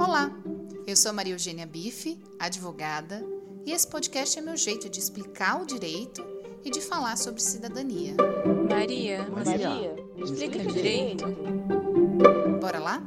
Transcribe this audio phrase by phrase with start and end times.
[0.00, 0.30] Olá,
[0.86, 3.20] eu sou Maria Eugênia Bife, advogada,
[3.66, 6.24] e esse podcast é meu jeito de explicar o direito
[6.64, 8.14] e de falar sobre cidadania.
[8.70, 11.26] Maria, Maria, explica direito.
[12.60, 13.02] Bora lá?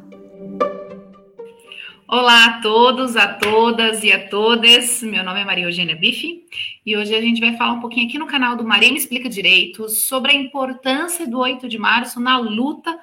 [2.09, 5.01] Olá a todos, a todas e a todas.
[5.01, 6.45] Meu nome é Maria Eugênia Bife
[6.85, 9.29] e hoje a gente vai falar um pouquinho aqui no canal do Maria Me Explica
[9.29, 12.99] Direito sobre a importância do 8 de março na luta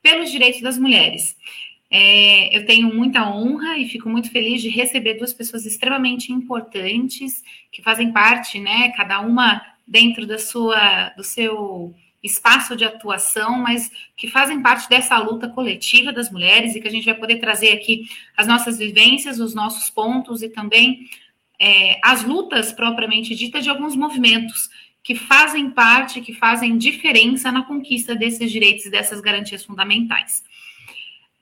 [0.00, 1.36] pelos direitos das mulheres.
[1.94, 7.44] É, eu tenho muita honra e fico muito feliz de receber duas pessoas extremamente importantes
[7.70, 13.92] que fazem parte, né, cada uma dentro da sua, do seu espaço de atuação, mas
[14.16, 17.72] que fazem parte dessa luta coletiva das mulheres e que a gente vai poder trazer
[17.72, 21.10] aqui as nossas vivências, os nossos pontos e também
[21.60, 24.70] é, as lutas propriamente ditas de alguns movimentos
[25.02, 30.42] que fazem parte, que fazem diferença na conquista desses direitos e dessas garantias fundamentais.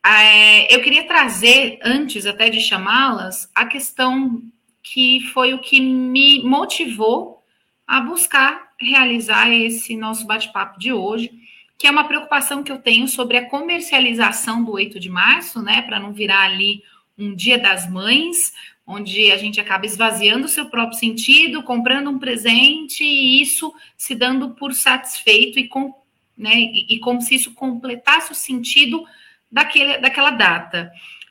[0.05, 4.43] É, eu queria trazer, antes até de chamá-las, a questão
[4.83, 7.45] que foi o que me motivou
[7.87, 11.31] a buscar realizar esse nosso bate-papo de hoje,
[11.77, 15.83] que é uma preocupação que eu tenho sobre a comercialização do 8 de março, né,
[15.83, 16.83] para não virar ali
[17.19, 18.55] um dia das mães,
[18.87, 24.15] onde a gente acaba esvaziando o seu próprio sentido, comprando um presente e isso se
[24.15, 25.95] dando por satisfeito e, com,
[26.37, 29.05] né, e, e como se isso completasse o sentido
[29.51, 30.91] daquele, daquela data.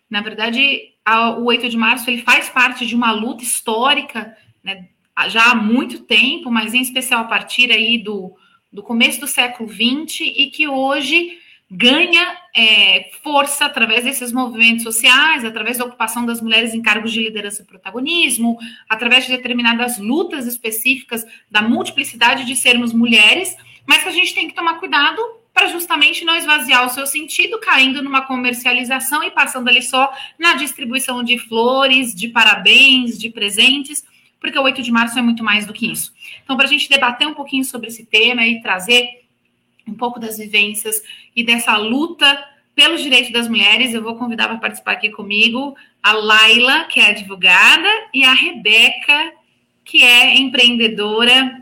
[0.09, 4.89] Na verdade, a, o 8 de março ele faz parte de uma luta histórica, né,
[5.27, 8.35] já há muito tempo, mas em especial a partir aí do,
[8.71, 11.37] do começo do século XX, e que hoje
[11.71, 17.21] ganha é, força através desses movimentos sociais, através da ocupação das mulheres em cargos de
[17.21, 24.09] liderança e protagonismo, através de determinadas lutas específicas da multiplicidade de sermos mulheres, mas que
[24.09, 25.21] a gente tem que tomar cuidado
[25.59, 30.53] para justamente não esvaziar o seu sentido, caindo numa comercialização e passando ali só na
[30.53, 34.05] distribuição de flores, de parabéns, de presentes,
[34.39, 36.13] porque o 8 de março é muito mais do que isso.
[36.41, 39.25] Então, para a gente debater um pouquinho sobre esse tema e trazer
[39.85, 41.03] um pouco das vivências
[41.35, 42.41] e dessa luta
[42.73, 47.09] pelos direitos das mulheres, eu vou convidar para participar aqui comigo a Laila, que é
[47.09, 49.33] advogada, e a Rebeca,
[49.83, 51.61] que é empreendedora,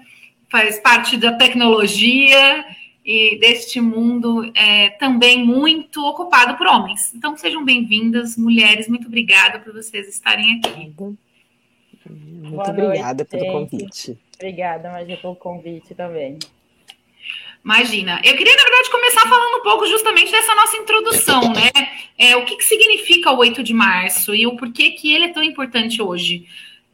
[0.52, 2.64] faz parte da tecnologia
[3.08, 7.14] e deste mundo é, também muito ocupado por homens.
[7.16, 8.90] Então sejam bem-vindas, mulheres.
[8.90, 10.78] Muito obrigada por vocês estarem aqui.
[10.78, 11.18] Muito
[12.06, 13.54] Boa obrigada noite, pelo gente.
[13.54, 14.18] convite.
[14.36, 16.38] Obrigada, Magia, pelo convite também.
[17.64, 18.20] Imagina.
[18.26, 21.72] Eu queria, na verdade, começar falando um pouco justamente dessa nossa introdução, né?
[22.18, 25.34] É, o que, que significa o 8 de março e o porquê que ele é
[25.34, 26.46] tão importante hoje.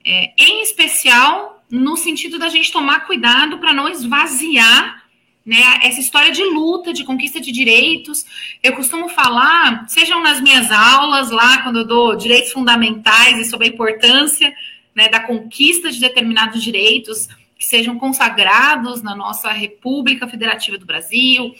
[0.06, 5.03] É, em especial, no sentido da gente tomar cuidado para não esvaziar
[5.46, 5.80] né?
[5.84, 8.26] Essa história de luta, de conquista de direitos.
[8.62, 13.68] Eu costumo falar, sejam nas minhas aulas, lá quando eu dou direitos fundamentais e sobre
[13.68, 14.53] a importância
[14.96, 17.28] né, da conquista de determinados direitos
[17.58, 21.53] que sejam consagrados na nossa República Federativa do Brasil,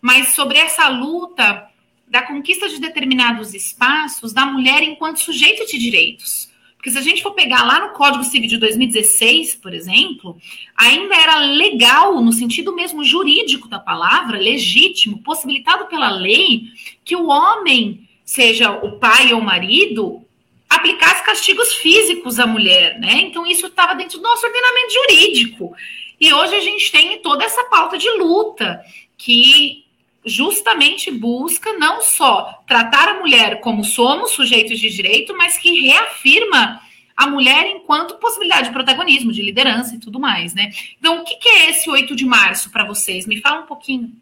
[0.00, 1.68] mas sobre essa luta
[2.08, 6.48] da conquista de determinados espaços da mulher enquanto sujeito de direitos.
[6.86, 10.36] Porque se a gente for pegar lá no Código Civil de 2016, por exemplo,
[10.76, 16.62] ainda era legal, no sentido mesmo jurídico da palavra, legítimo, possibilitado pela lei,
[17.04, 20.24] que o homem, seja o pai ou o marido,
[20.70, 23.14] aplicasse castigos físicos à mulher, né?
[23.22, 25.74] Então isso estava dentro do nosso ordenamento jurídico.
[26.20, 28.80] E hoje a gente tem toda essa pauta de luta
[29.18, 29.85] que
[30.26, 36.80] justamente busca não só tratar a mulher como somos sujeitos de direito, mas que reafirma
[37.16, 40.70] a mulher enquanto possibilidade de protagonismo, de liderança e tudo mais, né?
[40.98, 43.26] Então, o que é esse 8 de março para vocês?
[43.26, 44.12] Me fala um pouquinho.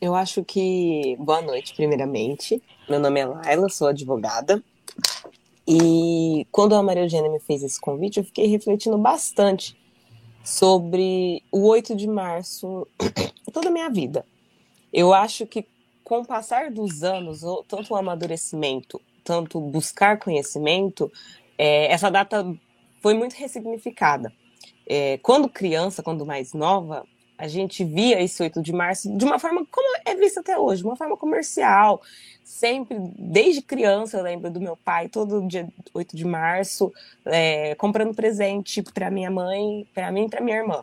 [0.00, 1.16] Eu acho que.
[1.18, 2.62] Boa noite, primeiramente.
[2.88, 4.62] Meu nome é Laila, sou advogada.
[5.66, 9.76] E quando a Maria Eugênia me fez esse convite, eu fiquei refletindo bastante
[10.44, 12.86] sobre o 8 de março
[13.52, 14.24] toda a minha vida.
[14.96, 15.66] Eu acho que
[16.02, 21.12] com o passar dos anos, tanto o amadurecimento, tanto buscar conhecimento,
[21.58, 22.50] é, essa data
[23.02, 24.32] foi muito ressignificada.
[24.88, 27.04] É, quando criança, quando mais nova,
[27.36, 30.82] a gente via esse 8 de março de uma forma como é vista até hoje,
[30.82, 32.00] uma forma comercial.
[32.42, 36.90] Sempre, desde criança, eu lembro do meu pai, todo dia 8 de março,
[37.26, 40.82] é, comprando presente para minha mãe, para mim e para minha irmã.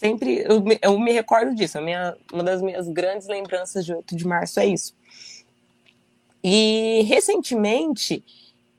[0.00, 1.76] Sempre eu, eu me recordo disso.
[1.76, 4.94] A minha, uma das minhas grandes lembranças de 8 de março é isso.
[6.42, 8.24] E recentemente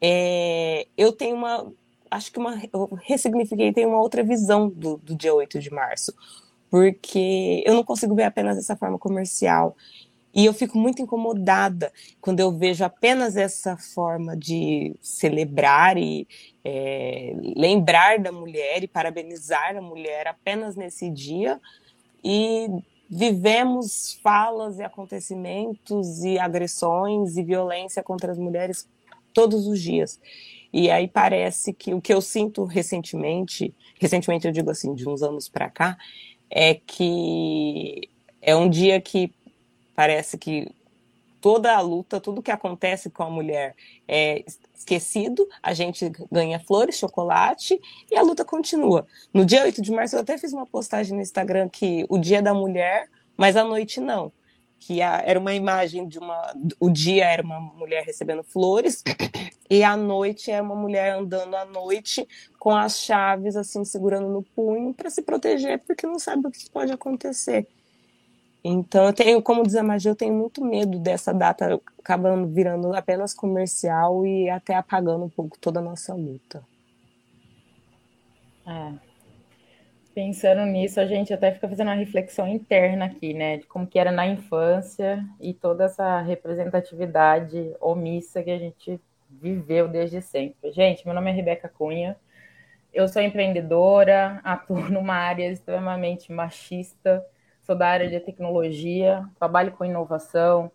[0.02, 1.72] é, eu tenho uma.
[2.10, 6.12] Acho que uma, eu ressignifiquei, tenho uma outra visão do, do dia 8 de março.
[6.72, 9.78] Porque eu não consigo ver apenas dessa forma comercial.
[10.34, 11.92] E eu fico muito incomodada
[12.22, 16.28] quando eu vejo apenas essa forma de celebrar e
[16.64, 21.60] é, lembrar da mulher e parabenizar a mulher apenas nesse dia
[22.24, 22.70] e
[23.10, 28.88] vivemos falas e acontecimentos e agressões e violência contra as mulheres
[29.34, 30.18] todos os dias.
[30.72, 35.22] E aí parece que o que eu sinto recentemente, recentemente eu digo assim, de uns
[35.22, 35.98] anos para cá,
[36.50, 38.10] é que
[38.42, 39.34] é um dia que
[39.96, 40.70] parece que
[41.40, 43.76] toda a luta, tudo que acontece com a mulher
[44.08, 44.44] é
[44.76, 47.80] esquecido, a gente ganha flores, chocolate
[48.10, 49.08] e a luta continua.
[49.34, 52.42] No dia 8 de março eu até fiz uma postagem no Instagram que o dia
[52.42, 54.32] da mulher, mas a noite não
[54.82, 56.54] que a, era uma imagem de uma.
[56.80, 59.04] O dia era uma mulher recebendo flores,
[59.70, 62.28] e a noite é uma mulher andando à noite
[62.60, 66.68] com as chaves, assim, segurando no punho para se proteger, porque não sabe o que
[66.72, 67.68] pode acontecer.
[68.64, 72.94] Então, eu tenho, como diz a magia, eu tenho muito medo dessa data acabando virando
[72.96, 76.64] apenas comercial e até apagando um pouco toda a nossa luta.
[78.66, 79.00] É,
[80.14, 83.58] Pensando nisso, a gente até fica fazendo uma reflexão interna aqui, né?
[83.58, 89.00] De como que era na infância e toda essa representatividade omissa que a gente
[89.30, 90.74] viveu desde sempre.
[90.74, 92.18] Gente, meu nome é Rebeca Cunha,
[92.94, 97.26] eu sou empreendedora, atuo numa área extremamente machista,
[97.62, 100.72] sou da área de tecnologia, trabalho com inovação,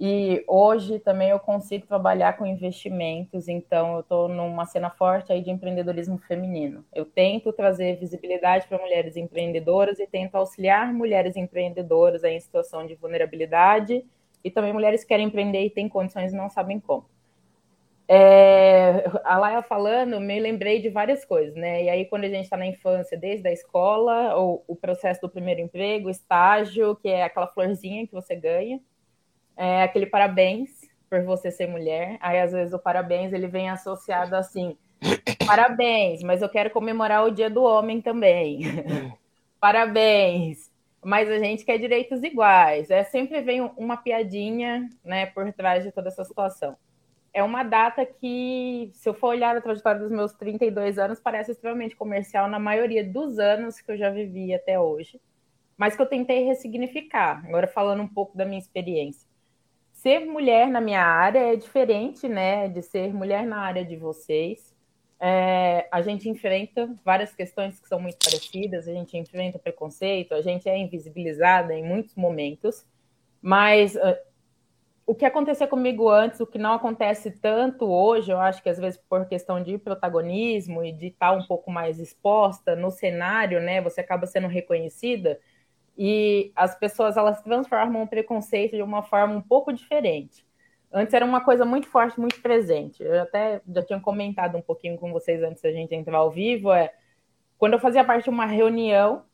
[0.00, 5.42] e hoje também eu consigo trabalhar com investimentos, então eu estou numa cena forte aí
[5.42, 6.84] de empreendedorismo feminino.
[6.92, 12.94] Eu tento trazer visibilidade para mulheres empreendedoras e tento auxiliar mulheres empreendedoras em situação de
[12.94, 14.04] vulnerabilidade
[14.42, 17.13] e também mulheres que querem empreender e têm condições e não sabem como.
[18.06, 21.84] É, a Laia falando, me lembrei de várias coisas, né?
[21.84, 25.30] E aí, quando a gente está na infância, desde a escola, ou o processo do
[25.30, 28.80] primeiro emprego, estágio, que é aquela florzinha que você ganha,
[29.56, 30.70] é aquele parabéns
[31.08, 32.18] por você ser mulher.
[32.20, 34.76] Aí, às vezes, o parabéns ele vem associado assim:
[35.46, 38.60] parabéns, mas eu quero comemorar o dia do homem também.
[39.58, 40.70] parabéns,
[41.02, 42.90] mas a gente quer direitos iguais.
[42.90, 46.76] É sempre vem uma piadinha, né, por trás de toda essa situação.
[47.34, 51.52] É uma data que, se eu for olhar a trajetória dos meus 32 anos, parece
[51.52, 55.20] extremamente comercial na maioria dos anos que eu já vivi até hoje,
[55.76, 57.44] mas que eu tentei ressignificar.
[57.46, 59.28] Agora falando um pouco da minha experiência
[60.04, 64.74] ser mulher na minha área é diferente, né, de ser mulher na área de vocês.
[65.18, 70.42] É, a gente enfrenta várias questões que são muito parecidas, a gente enfrenta preconceito, a
[70.42, 72.84] gente é invisibilizada em muitos momentos,
[73.40, 74.14] mas uh,
[75.06, 78.78] o que aconteceu comigo antes, o que não acontece tanto hoje, eu acho que às
[78.78, 83.80] vezes por questão de protagonismo e de estar um pouco mais exposta no cenário, né,
[83.80, 85.38] você acaba sendo reconhecida
[85.96, 90.46] e as pessoas elas transformam o preconceito de uma forma um pouco diferente.
[90.92, 93.02] Antes era uma coisa muito forte, muito presente.
[93.02, 96.72] Eu até já tinha comentado um pouquinho com vocês antes da gente entrar ao vivo.
[96.72, 96.92] É
[97.58, 99.24] quando eu fazia parte de uma reunião,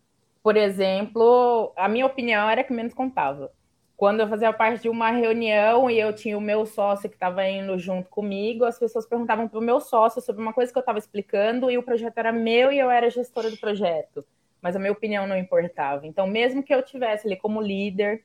[0.42, 3.52] por exemplo, a minha opinião era que menos contava.
[4.00, 7.46] Quando eu fazia parte de uma reunião e eu tinha o meu sócio que estava
[7.46, 10.80] indo junto comigo, as pessoas perguntavam para o meu sócio sobre uma coisa que eu
[10.80, 14.24] estava explicando e o projeto era meu e eu era gestora do projeto
[14.62, 16.06] mas a minha opinião não importava.
[16.06, 18.22] Então, mesmo que eu tivesse ali como líder,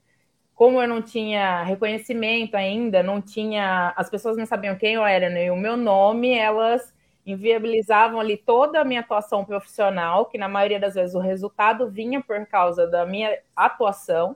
[0.53, 5.29] como eu não tinha reconhecimento ainda, não tinha, as pessoas não sabiam quem eu era
[5.29, 6.93] nem o meu nome, elas
[7.25, 12.21] inviabilizavam ali toda a minha atuação profissional, que na maioria das vezes o resultado vinha
[12.21, 14.35] por causa da minha atuação.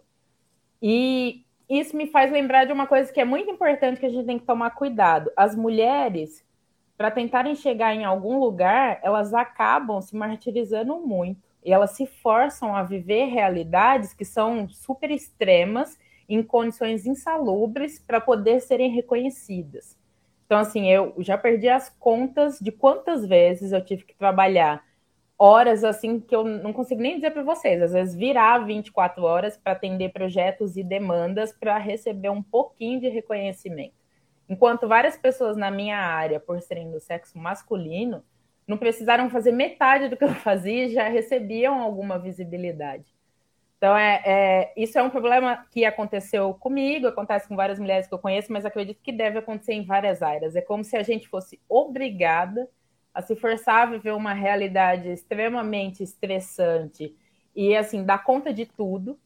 [0.82, 4.26] E isso me faz lembrar de uma coisa que é muito importante que a gente
[4.26, 5.32] tem que tomar cuidado.
[5.38, 6.44] As mulheres,
[6.98, 12.76] para tentarem chegar em algum lugar, elas acabam se martirizando muito e elas se forçam
[12.76, 19.98] a viver realidades que são super extremas, em condições insalubres, para poder serem reconhecidas.
[20.46, 24.84] Então, assim, eu já perdi as contas de quantas vezes eu tive que trabalhar
[25.40, 29.56] horas assim que eu não consigo nem dizer para vocês, às vezes virar 24 horas
[29.56, 33.96] para atender projetos e demandas para receber um pouquinho de reconhecimento.
[34.50, 38.22] Enquanto várias pessoas na minha área, por serem do sexo masculino,
[38.68, 43.06] não precisaram fazer metade do que eu fazia e já recebiam alguma visibilidade.
[43.78, 48.14] Então, é, é, isso é um problema que aconteceu comigo, acontece com várias mulheres que
[48.14, 50.54] eu conheço, mas acredito que deve acontecer em várias áreas.
[50.54, 52.68] É como se a gente fosse obrigada
[53.14, 57.16] a se forçar a viver uma realidade extremamente estressante
[57.56, 59.20] e, assim, dar conta de tudo,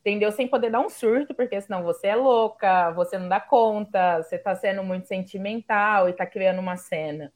[0.00, 0.30] entendeu?
[0.32, 4.36] Sem poder dar um surto, porque senão você é louca, você não dá conta, você
[4.36, 7.32] está sendo muito sentimental e está criando uma cena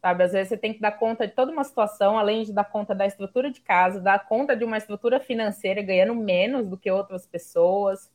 [0.00, 0.24] sabe?
[0.24, 2.94] Às vezes você tem que dar conta de toda uma situação, além de dar conta
[2.94, 7.26] da estrutura de casa, dar conta de uma estrutura financeira ganhando menos do que outras
[7.26, 8.10] pessoas.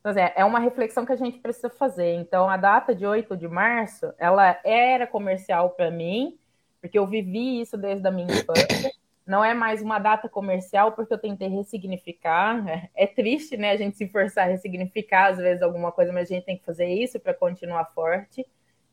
[0.00, 2.14] Então, assim, é uma reflexão que a gente precisa fazer.
[2.14, 6.38] Então, a data de 8 de março, ela era comercial para mim,
[6.84, 8.92] porque eu vivi isso desde a minha infância.
[9.26, 12.62] Não é mais uma data comercial, porque eu tentei ressignificar.
[12.94, 16.34] É, triste, né, a gente se forçar a ressignificar, às vezes, alguma coisa, mas a
[16.34, 18.46] gente tem que fazer isso para continuar forte.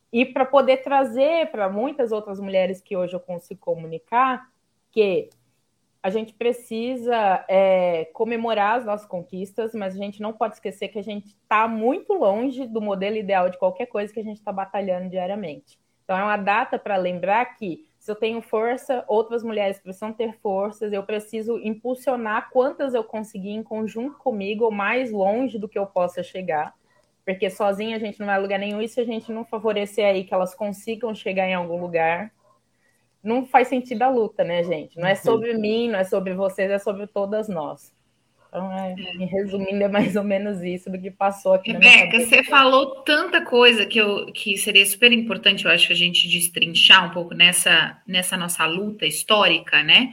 [0.10, 4.48] E para poder trazer para muitas outras mulheres que hoje eu consigo comunicar
[4.90, 5.30] que
[6.02, 11.00] a gente precisa é, comemorar as nossas conquistas, mas a gente não pode esquecer que
[11.00, 14.54] a gente está muito longe do modelo ideal de qualquer coisa que a gente está
[14.54, 15.78] batalhando diariamente.
[16.12, 20.34] Então, é uma data para lembrar que se eu tenho força, outras mulheres precisam ter
[20.40, 25.80] forças, eu preciso impulsionar quantas eu conseguir em conjunto comigo, ou mais longe do que
[25.80, 26.74] eu possa chegar,
[27.24, 30.06] porque sozinha a gente não vai a lugar nenhum, e se a gente não favorecer
[30.06, 32.30] aí que elas consigam chegar em algum lugar,
[33.24, 35.00] não faz sentido a luta, né, gente?
[35.00, 37.96] Não é sobre mim, não é sobre vocês, é sobre todas nós.
[38.52, 39.26] Então, é, é.
[39.28, 43.86] resumindo, é mais ou menos isso do que passou aqui Rebeca, você falou tanta coisa
[43.86, 48.36] que, eu, que seria super importante, eu acho, a gente destrinchar um pouco nessa, nessa
[48.36, 50.12] nossa luta histórica, né?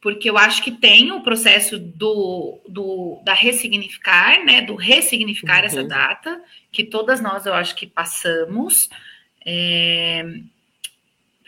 [0.00, 4.62] Porque eu acho que tem o processo do, do da ressignificar, né?
[4.62, 5.66] Do ressignificar uhum.
[5.66, 6.40] essa data,
[6.72, 8.88] que todas nós, eu acho que passamos.
[9.44, 10.24] É,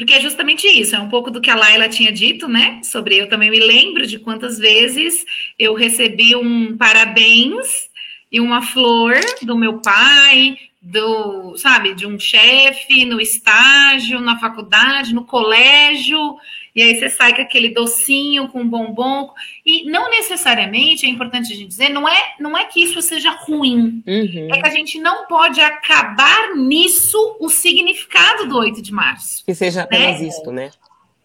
[0.01, 2.81] porque é justamente isso, é um pouco do que a Laila tinha dito, né?
[2.83, 5.27] Sobre eu também me lembro de quantas vezes
[5.59, 7.91] eu recebi um parabéns
[8.33, 15.15] e uma flor do meu pai, do, sabe, de um chefe no estágio, na faculdade,
[15.15, 16.39] no colégio,
[16.75, 19.33] e aí você sai com aquele docinho, com bombom,
[19.65, 23.31] e não necessariamente, é importante a gente dizer, não é, não é que isso seja
[23.31, 24.49] ruim, uhum.
[24.53, 29.45] é que a gente não pode acabar nisso o significado do 8 de março.
[29.45, 30.27] Que seja apenas né?
[30.27, 30.71] isto, né?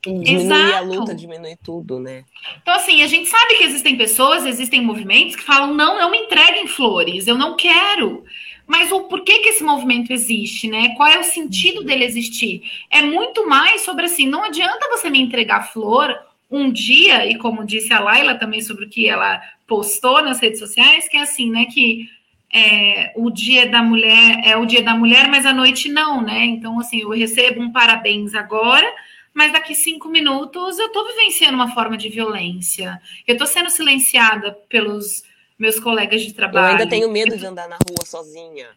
[0.06, 0.76] Diminuir Exato.
[0.76, 2.24] a luta, diminuir tudo, né?
[2.62, 6.20] Então, assim, a gente sabe que existem pessoas, existem movimentos que falam: não, não me
[6.20, 8.24] entreguem flores, eu não quero.
[8.68, 10.96] Mas o porquê que esse movimento existe, né?
[10.96, 12.64] Qual é o sentido dele existir?
[12.90, 16.16] É muito mais sobre assim, não adianta você me entregar flor
[16.50, 20.60] um dia, e como disse a Laila também sobre o que ela postou nas redes
[20.60, 21.66] sociais, que é assim, né?
[21.66, 22.10] Que
[22.54, 26.46] é, o dia da mulher é o dia da mulher, mas a noite não, né?
[26.46, 28.88] Então, assim, eu recebo um parabéns agora,
[29.34, 33.02] mas daqui cinco minutos eu estou vivenciando uma forma de violência.
[33.28, 35.24] Eu estou sendo silenciada pelos
[35.58, 36.66] meus colegas de trabalho.
[36.66, 38.68] Eu ainda tenho medo de andar na rua sozinha.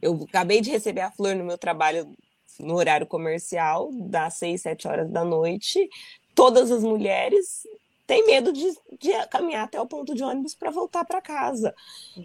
[0.00, 2.12] Eu acabei de receber a flor no meu trabalho
[2.58, 5.88] no horário comercial, das seis, sete horas da noite.
[6.34, 7.62] Todas as mulheres
[8.10, 8.64] têm medo de,
[8.98, 11.72] de caminhar até o ponto de ônibus para voltar para casa.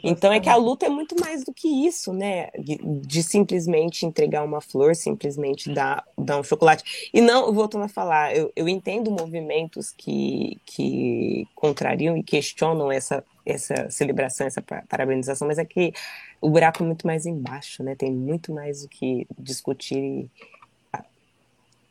[0.03, 2.49] Então é que a luta é muito mais do que isso, né?
[2.57, 7.11] De, de, simplesmente entregar uma flor, simplesmente dar, dar um chocolate.
[7.13, 13.23] E não, voltando a falar, eu, eu entendo movimentos que, que contrariam e questionam essa
[13.45, 15.93] essa celebração, essa parabenização, mas é que
[16.41, 17.93] o buraco é muito mais embaixo, né?
[17.93, 20.29] Tem muito mais o que discutir e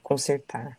[0.03, 0.77] consertar.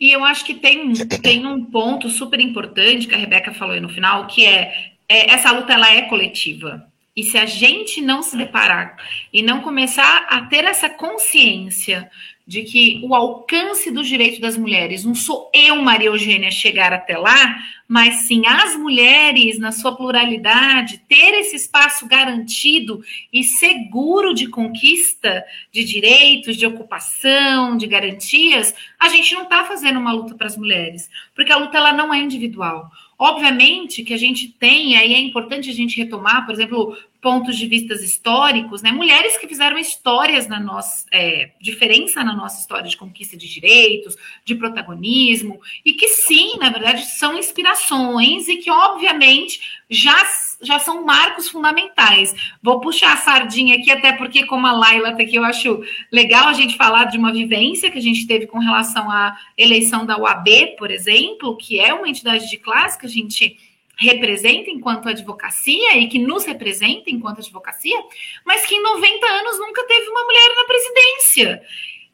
[0.00, 3.80] E eu acho que tem, tem um ponto super importante que a Rebeca falou aí
[3.80, 6.86] no final, que é, é essa luta ela é coletiva.
[7.16, 8.96] E se a gente não se deparar
[9.32, 12.10] e não começar a ter essa consciência
[12.46, 17.16] de que o alcance dos direitos das mulheres não sou eu, Maria Eugênia, chegar até
[17.16, 17.58] lá,
[17.88, 25.42] mas sim as mulheres, na sua pluralidade, ter esse espaço garantido e seguro de conquista
[25.72, 30.56] de direitos, de ocupação, de garantias, a gente não está fazendo uma luta para as
[30.56, 32.90] mulheres, porque a luta ela não é individual.
[33.18, 37.66] Obviamente que a gente tem, aí é importante a gente retomar, por exemplo, pontos de
[37.66, 38.92] vistas históricos, né?
[38.92, 44.14] Mulheres que fizeram histórias na nossa é, diferença na nossa história de conquista de direitos,
[44.44, 50.14] de protagonismo, e que sim, na verdade, são inspirações e que, obviamente, já,
[50.60, 52.34] já são marcos fundamentais.
[52.62, 56.48] Vou puxar a sardinha aqui, até porque, como a Laila está aqui, eu acho legal
[56.48, 60.18] a gente falar de uma vivência que a gente teve com relação à eleição da
[60.18, 63.56] UAB, por exemplo, que é uma entidade de classe que a gente
[63.96, 67.98] representa enquanto advocacia e que nos representa enquanto advocacia,
[68.44, 71.62] mas que em 90 anos nunca teve uma mulher na presidência.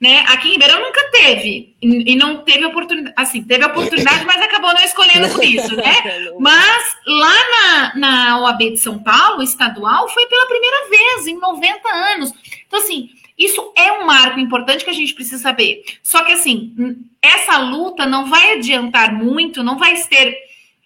[0.01, 0.25] Né?
[0.29, 4.83] Aqui em Ribeirão nunca teve, e não teve oportunidade, assim, teve oportunidade, mas acabou não
[4.83, 5.95] escolhendo por isso, né?
[6.41, 11.87] Mas lá na, na OAB de São Paulo, estadual, foi pela primeira vez em 90
[11.87, 12.33] anos.
[12.67, 15.83] Então, assim, isso é um marco importante que a gente precisa saber.
[16.03, 16.75] Só que, assim,
[17.21, 20.35] essa luta não vai adiantar muito, não vai ter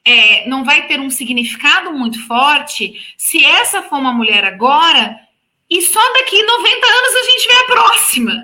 [0.05, 5.19] é, não vai ter um significado muito forte se essa for uma mulher agora
[5.71, 8.43] e só daqui 90 anos a gente vê a próxima.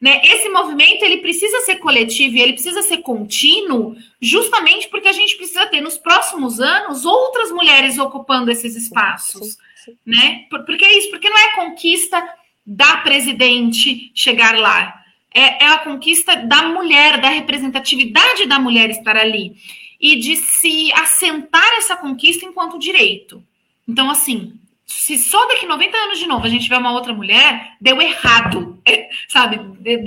[0.00, 0.20] Né?
[0.24, 5.36] Esse movimento ele precisa ser coletivo e ele precisa ser contínuo, justamente porque a gente
[5.36, 9.56] precisa ter nos próximos anos outras mulheres ocupando esses espaços.
[10.04, 10.46] né?
[10.50, 12.20] Porque é isso, porque não é conquista
[12.66, 15.02] da presidente chegar lá.
[15.34, 19.54] É, é a conquista da mulher, da representatividade da mulher estar ali.
[20.02, 23.42] E de se assentar essa conquista enquanto direito.
[23.88, 27.76] Então, assim, se só daqui 90 anos de novo a gente tiver uma outra mulher,
[27.80, 29.60] deu errado, é, sabe?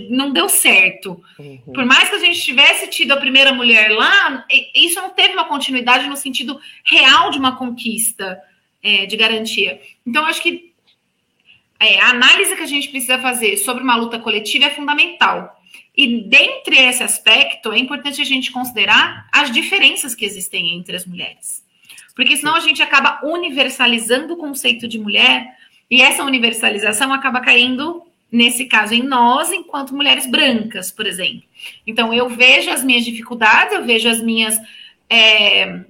[0.10, 1.22] Não deu certo.
[1.40, 1.74] Uhum.
[1.74, 5.46] Por mais que a gente tivesse tido a primeira mulher lá, isso não teve uma
[5.46, 8.40] continuidade no sentido real de uma conquista
[8.84, 9.82] é, de garantia.
[10.06, 10.74] Então, acho que
[11.80, 15.55] é, a análise que a gente precisa fazer sobre uma luta coletiva é fundamental.
[15.98, 21.06] E dentre esse aspecto, é importante a gente considerar as diferenças que existem entre as
[21.06, 21.64] mulheres.
[22.16, 25.56] Porque senão a gente acaba universalizando o conceito de mulher,
[25.90, 31.44] e essa universalização acaba caindo, nesse caso, em nós, enquanto mulheres brancas, por exemplo.
[31.86, 34.58] Então, eu vejo as minhas dificuldades, eu vejo as minhas.
[35.10, 35.82] É,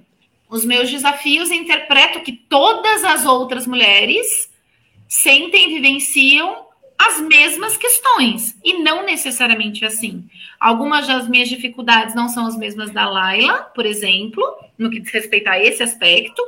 [0.48, 4.48] os meus desafios e interpreto que todas as outras mulheres
[5.08, 6.66] sentem vivenciam
[6.98, 10.24] as mesmas questões, e não necessariamente assim.
[10.58, 14.42] Algumas das minhas dificuldades não são as mesmas da Laila, por exemplo,
[14.78, 16.42] no que diz respeito a esse aspecto,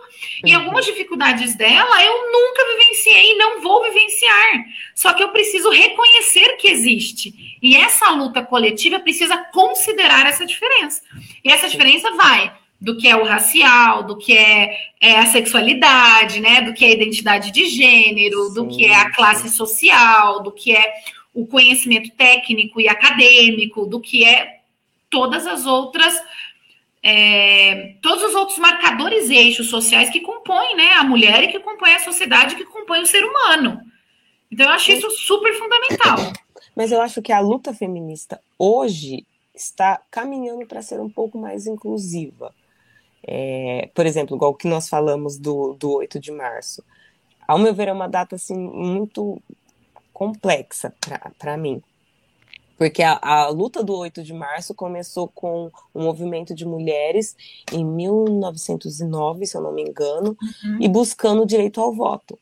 [0.44, 0.62] e uhum.
[0.62, 4.64] algumas dificuldades dela eu nunca vivenciei e não vou vivenciar.
[4.94, 7.58] Só que eu preciso reconhecer que existe.
[7.62, 11.02] E essa luta coletiva precisa considerar essa diferença.
[11.44, 16.40] E essa diferença vai do que é o racial, do que é, é, a sexualidade,
[16.40, 16.60] né?
[16.62, 18.54] Do que é a identidade de gênero, Sim.
[18.54, 20.94] do que é a classe social, do que é
[21.34, 24.60] o conhecimento técnico e acadêmico, do que é
[25.10, 26.14] todas as outras
[27.02, 31.60] é, todos os outros marcadores e eixos sociais que compõem né, a mulher e que
[31.60, 33.80] compõem a sociedade, que compõem o ser humano.
[34.50, 36.16] Então, eu acho isso super fundamental.
[36.74, 41.66] Mas eu acho que a luta feminista hoje está caminhando para ser um pouco mais
[41.66, 42.54] inclusiva.
[43.26, 46.82] É, por exemplo, igual que nós falamos do, do 8 de março.
[47.46, 49.40] Ao meu ver, é uma data assim, muito
[50.12, 50.92] complexa
[51.38, 51.82] para mim.
[52.76, 57.36] Porque a, a, luta do 8 de março começou com um movimento de mulheres
[57.72, 60.78] em 1909, se eu não me engano, uhum.
[60.80, 62.38] e buscando o direito ao voto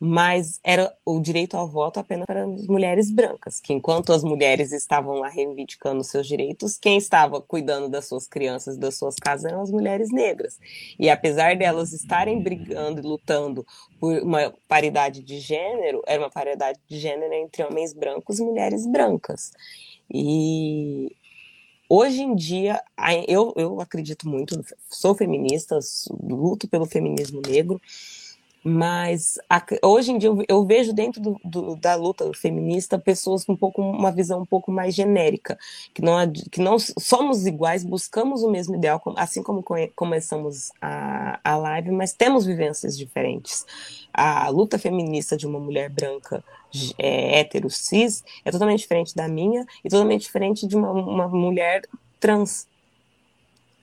[0.00, 4.72] mas era o direito ao voto apenas para as mulheres brancas, que enquanto as mulheres
[4.72, 9.60] estavam lá reivindicando seus direitos, quem estava cuidando das suas crianças, das suas casas, eram
[9.60, 10.58] as mulheres negras.
[10.98, 13.66] E apesar delas estarem brigando e lutando
[13.98, 18.86] por uma paridade de gênero, era uma paridade de gênero entre homens brancos e mulheres
[18.86, 19.52] brancas.
[20.08, 21.10] E
[21.88, 22.80] hoje em dia,
[23.26, 25.76] eu, eu acredito muito, sou feminista,
[26.22, 27.80] luto pelo feminismo negro,
[28.62, 33.44] mas a, hoje em dia eu, eu vejo dentro do, do, da luta feminista pessoas
[33.44, 35.58] com um pouco uma visão um pouco mais genérica,
[35.94, 41.56] que não, que não somos iguais, buscamos o mesmo ideal, assim como começamos a, a
[41.56, 43.64] live, mas temos vivências diferentes.
[44.12, 46.42] A luta feminista de uma mulher branca
[46.98, 51.82] é, hétero cis é totalmente diferente da minha e totalmente diferente de uma, uma mulher
[52.20, 52.66] trans.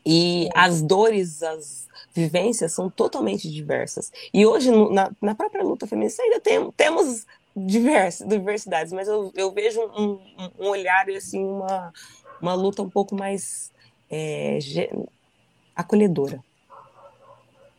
[0.05, 4.11] E as dores, as vivências são totalmente diversas.
[4.33, 9.51] E hoje, na, na própria luta feminista, ainda tem, temos diversas, diversidades, mas eu, eu
[9.51, 10.19] vejo um,
[10.59, 11.93] um olhar e assim, uma,
[12.41, 13.71] uma luta um pouco mais
[14.09, 14.59] é,
[15.75, 16.43] acolhedora.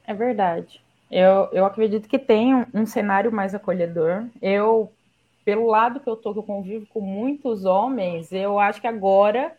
[0.06, 0.80] É verdade.
[1.10, 4.24] Eu, eu acredito que tem um, um, cenário mais acolhedor.
[4.42, 4.92] Eu,
[5.44, 9.56] pelo lado que eu tô, que eu convivo com muitos homens, eu acho que agora,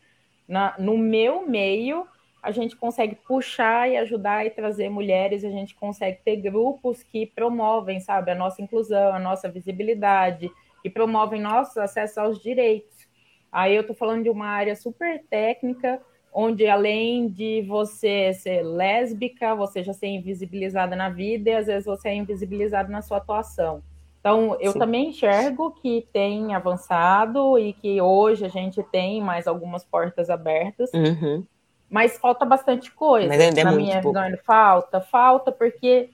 [0.47, 2.05] na, no meu meio,
[2.41, 7.25] a gente consegue puxar e ajudar e trazer mulheres, a gente consegue ter grupos que
[7.25, 10.49] promovem, sabe, a nossa inclusão, a nossa visibilidade,
[10.81, 13.07] que promovem nosso acesso aos direitos.
[13.51, 19.55] Aí eu estou falando de uma área super técnica, onde além de você ser lésbica,
[19.55, 23.81] você já ser invisibilizada na vida e às vezes você é invisibilizado na sua atuação.
[24.19, 24.79] Então, eu Sim.
[24.79, 30.91] também enxergo que tem avançado e que hoje a gente tem mais algumas portas abertas.
[30.93, 31.45] Uhum
[31.89, 33.27] mas falta bastante coisa.
[33.27, 34.19] Mas ainda é na minha pouco.
[34.19, 36.09] visão, falta, falta, porque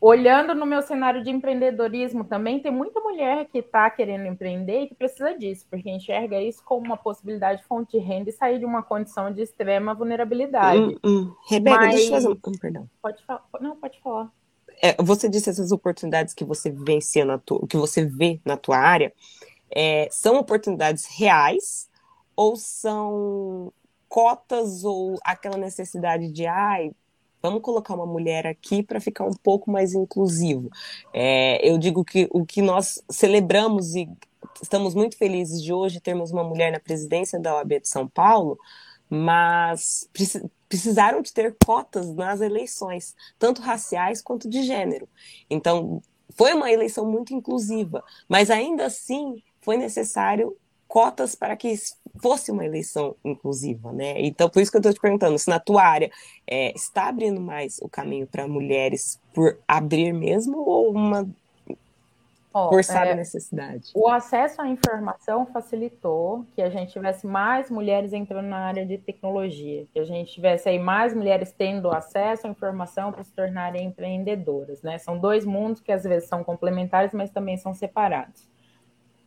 [0.00, 4.88] olhando no meu cenário de empreendedorismo também, tem muita mulher que está querendo empreender e
[4.88, 8.58] que precisa disso, porque enxerga isso como uma possibilidade de fonte de renda e sair
[8.58, 10.78] de uma condição de extrema vulnerabilidade.
[10.78, 11.34] Hum, hum.
[11.46, 11.94] Rebeca, Mas...
[11.96, 12.52] deixa eu fazer um...
[12.58, 12.90] Perdão.
[13.02, 13.42] Pode falar.
[13.60, 14.30] Não, pode falar.
[14.82, 18.78] É, você disse essas oportunidades que você vivencia na tua, que você vê na tua
[18.78, 19.12] área,
[19.70, 21.90] é, são oportunidades reais
[22.34, 23.70] ou são
[24.10, 26.90] cotas ou aquela necessidade de, ai,
[27.40, 30.68] vamos colocar uma mulher aqui para ficar um pouco mais inclusivo.
[31.14, 34.10] É, eu digo que o que nós celebramos e
[34.60, 38.58] estamos muito felizes de hoje termos uma mulher na presidência da OAB de São Paulo,
[39.08, 40.10] mas
[40.68, 45.08] precisaram de ter cotas nas eleições, tanto raciais quanto de gênero.
[45.48, 50.56] Então, foi uma eleição muito inclusiva, mas ainda assim foi necessário
[50.90, 51.72] cotas para que
[52.20, 54.20] fosse uma eleição inclusiva, né?
[54.20, 56.10] Então, por isso que eu estou te perguntando, se na tua área
[56.44, 61.24] é, está abrindo mais o caminho para mulheres por abrir mesmo ou uma
[62.52, 63.92] Oh, forçada é, necessidade.
[63.94, 68.98] O acesso à informação facilitou que a gente tivesse mais mulheres entrando na área de
[68.98, 73.86] tecnologia, que a gente tivesse aí mais mulheres tendo acesso à informação para se tornarem
[73.86, 74.98] empreendedoras, né?
[74.98, 78.50] São dois mundos que às vezes são complementares, mas também são separados.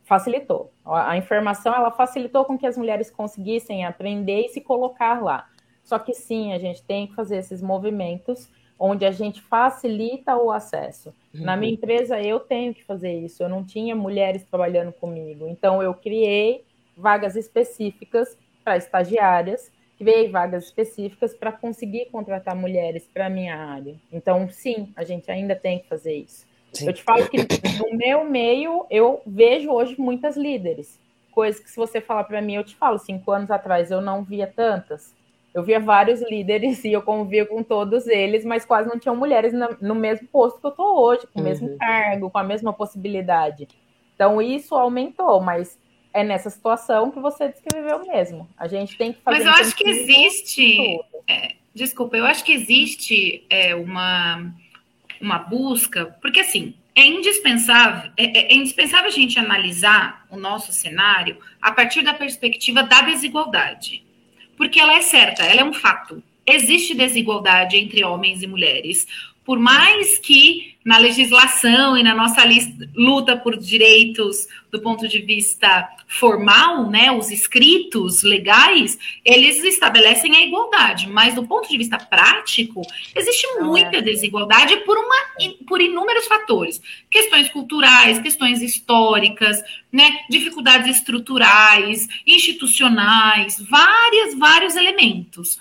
[0.04, 0.70] Facilitou.
[0.84, 5.48] A informação ela facilitou com que as mulheres conseguissem aprender e se colocar lá.
[5.82, 10.50] Só que sim, a gente tem que fazer esses movimentos onde a gente facilita o
[10.50, 11.14] acesso.
[11.32, 11.42] Uhum.
[11.42, 13.42] Na minha empresa, eu tenho que fazer isso.
[13.42, 15.46] Eu não tinha mulheres trabalhando comigo.
[15.48, 16.64] Então, eu criei
[16.96, 23.96] vagas específicas para estagiárias, criei vagas específicas para conseguir contratar mulheres para a minha área.
[24.12, 26.46] Então, sim, a gente ainda tem que fazer isso.
[26.74, 26.86] Sim.
[26.86, 27.38] Eu te falo que
[27.78, 30.98] no meu meio, eu vejo hoje muitas líderes.
[31.30, 34.22] Coisas que, se você falar para mim, eu te falo, cinco anos atrás eu não
[34.22, 35.14] via tantas.
[35.52, 39.52] Eu via vários líderes e eu convivia com todos eles, mas quase não tinham mulheres
[39.80, 41.78] no mesmo posto que eu estou hoje, com o mesmo uhum.
[41.78, 43.68] cargo, com a mesma possibilidade.
[44.14, 45.78] Então isso aumentou, mas
[46.12, 48.48] é nessa situação que você descreveu mesmo.
[48.56, 49.44] A gente tem que fazer.
[49.44, 51.00] Mas eu acho que existe.
[51.28, 54.54] É, desculpa, eu acho que existe é, uma,
[55.20, 56.74] uma busca, porque assim.
[56.96, 62.14] É indispensável, é, é, é indispensável a gente analisar o nosso cenário a partir da
[62.14, 64.04] perspectiva da desigualdade
[64.56, 66.22] porque ela é certa, ela é um fato.
[66.46, 69.06] Existe desigualdade entre homens e mulheres.
[69.44, 72.42] Por mais que na legislação e na nossa
[72.94, 80.44] luta por direitos do ponto de vista formal, né, os escritos legais, eles estabelecem a
[80.44, 82.82] igualdade, mas do ponto de vista prático,
[83.14, 83.60] existe é.
[83.60, 85.14] muita desigualdade por, uma,
[85.66, 86.82] por inúmeros fatores.
[87.10, 95.58] Questões culturais, questões históricas, né, dificuldades estruturais, institucionais, várias, vários elementos.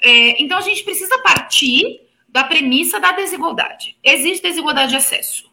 [0.00, 3.96] É, então, a gente precisa partir da premissa da desigualdade.
[4.04, 5.50] Existe desigualdade de acesso,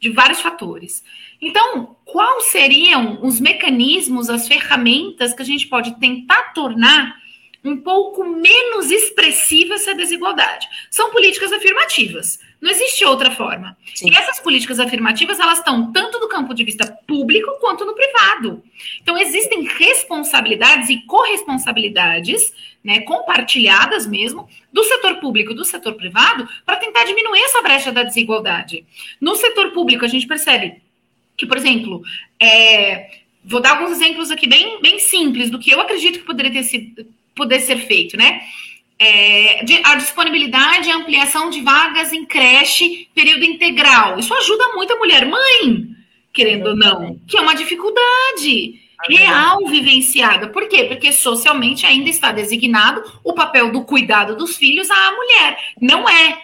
[0.00, 1.02] de vários fatores.
[1.40, 7.16] Então, quais seriam os mecanismos, as ferramentas que a gente pode tentar tornar
[7.64, 10.66] um pouco menos expressiva essa desigualdade?
[10.90, 12.38] São políticas afirmativas.
[12.60, 13.76] Não existe outra forma.
[13.94, 14.10] Sim.
[14.10, 18.62] E essas políticas afirmativas, elas estão tanto do campo de vista público quanto no privado.
[19.00, 26.48] Então, existem responsabilidades e corresponsabilidades, né, compartilhadas mesmo, do setor público e do setor privado,
[26.66, 28.84] para tentar diminuir essa brecha da desigualdade.
[29.20, 30.82] No setor público, a gente percebe
[31.36, 32.02] que, por exemplo,
[32.40, 36.52] é, vou dar alguns exemplos aqui bem, bem simples do que eu acredito que poderia
[36.52, 37.06] ter sido,
[37.38, 38.40] poder ser feito, né?
[38.98, 44.18] É, a disponibilidade e ampliação de vagas em creche período integral.
[44.18, 45.86] Isso ajuda muito a mulher mãe,
[46.32, 48.74] querendo ou não, que é uma dificuldade
[49.08, 50.48] real vivenciada.
[50.48, 50.84] Por quê?
[50.84, 55.56] Porque socialmente ainda está designado o papel do cuidado dos filhos à mulher.
[55.80, 56.42] Não é,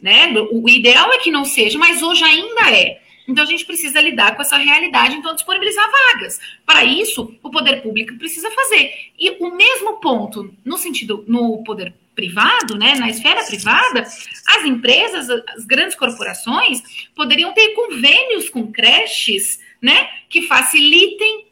[0.00, 0.32] né?
[0.52, 3.00] O ideal é que não seja, mas hoje ainda é.
[3.26, 6.38] Então a gente precisa lidar com essa realidade, então disponibilizar vagas.
[6.64, 8.92] Para isso, o poder público precisa fazer.
[9.18, 15.28] E o mesmo ponto, no sentido, no poder privado, né, na esfera privada, as empresas,
[15.54, 16.82] as grandes corporações
[17.14, 21.46] poderiam ter convênios com creches, né, que facilitem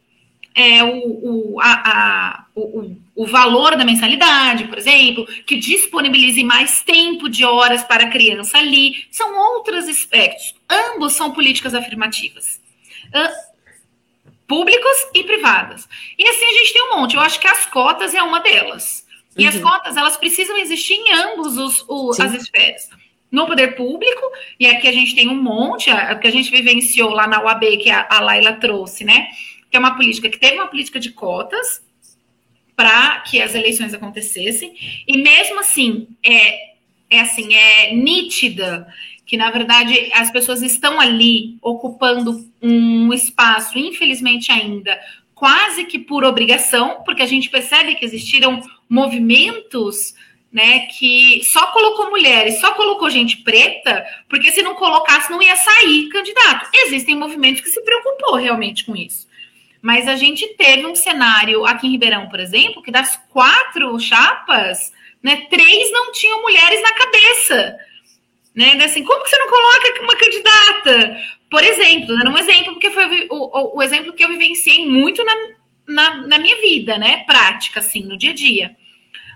[0.54, 6.80] é, o, o, a, a, o, o, valor da mensalidade, por exemplo, que disponibilize mais
[6.82, 9.04] tempo de horas para a criança ali.
[9.10, 10.53] São outros aspectos.
[10.68, 12.60] Ambos são políticas afirmativas.
[14.46, 15.88] Públicos e privadas.
[16.18, 17.16] E assim a gente tem um monte.
[17.16, 19.06] Eu acho que as cotas é uma delas.
[19.36, 19.48] E uhum.
[19.48, 22.88] as cotas, elas precisam existir em ambos os, os as esferas
[23.32, 24.22] no poder público,
[24.60, 27.78] e aqui a gente tem um monte, a, que a gente vivenciou lá na UAB,
[27.78, 29.26] que a, a Laila trouxe, né?
[29.74, 31.82] que é uma política que teve uma política de cotas
[32.76, 34.72] para que as eleições acontecessem,
[35.04, 36.74] e mesmo assim, é,
[37.10, 38.86] é assim, é nítida
[39.26, 44.98] que, na verdade, as pessoas estão ali ocupando um espaço, infelizmente ainda,
[45.34, 50.14] quase que por obrigação, porque a gente percebe que existiram movimentos
[50.54, 55.56] né, que só colocou mulheres, só colocou gente preta, porque se não colocasse não ia
[55.56, 56.70] sair candidato.
[56.86, 59.26] Existem movimentos que se preocupou realmente com isso.
[59.82, 64.92] Mas a gente teve um cenário aqui em Ribeirão, por exemplo, que das quatro chapas,
[65.20, 67.76] né, três não tinham mulheres na cabeça.
[68.54, 68.72] Né?
[68.84, 71.20] Assim, como que você não coloca uma candidata?
[71.50, 75.24] Por exemplo, dando um exemplo, porque foi o, o, o exemplo que eu vivenciei muito
[75.24, 75.34] na,
[75.86, 77.24] na, na, minha vida, né?
[77.26, 78.76] Prática, assim, no dia a dia.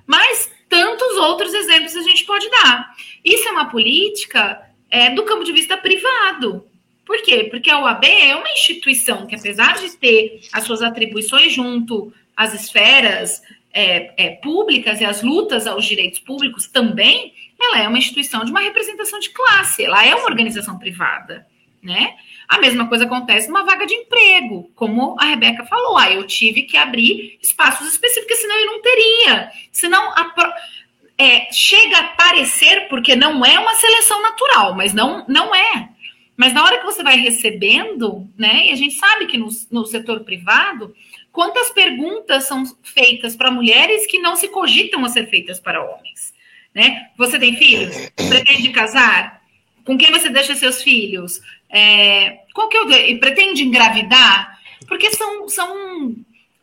[0.07, 2.95] Mas tantos outros exemplos a gente pode dar.
[3.25, 6.65] Isso é uma política é, do campo de vista privado.
[7.05, 7.49] Por quê?
[7.51, 12.53] Porque a OAB é uma instituição que, apesar de ter as suas atribuições junto às
[12.53, 18.45] esferas é, é, públicas e as lutas aos direitos públicos também, ela é uma instituição
[18.45, 21.47] de uma representação de classe, ela é uma organização privada,
[21.83, 22.17] né?
[22.49, 26.63] A mesma coisa acontece numa vaga de emprego, como a Rebeca falou, ah, eu tive
[26.63, 29.51] que abrir espaços específicos, senão eu não teria.
[29.71, 30.33] Senão a,
[31.19, 35.91] é, chega a parecer, porque não é uma seleção natural, mas não, não é.
[36.37, 39.85] Mas na hora que você vai recebendo, né, e a gente sabe que no, no
[39.85, 40.95] setor privado,
[41.33, 46.33] quantas perguntas são feitas para mulheres que não se cogitam a ser feitas para homens?
[46.79, 47.11] Né?
[47.17, 48.09] Você tem filhos?
[48.15, 49.43] Pretende casar?
[49.85, 51.41] Com quem você deixa seus filhos?
[51.69, 54.61] É, qual que é o, pretende engravidar?
[54.87, 56.15] Porque são, são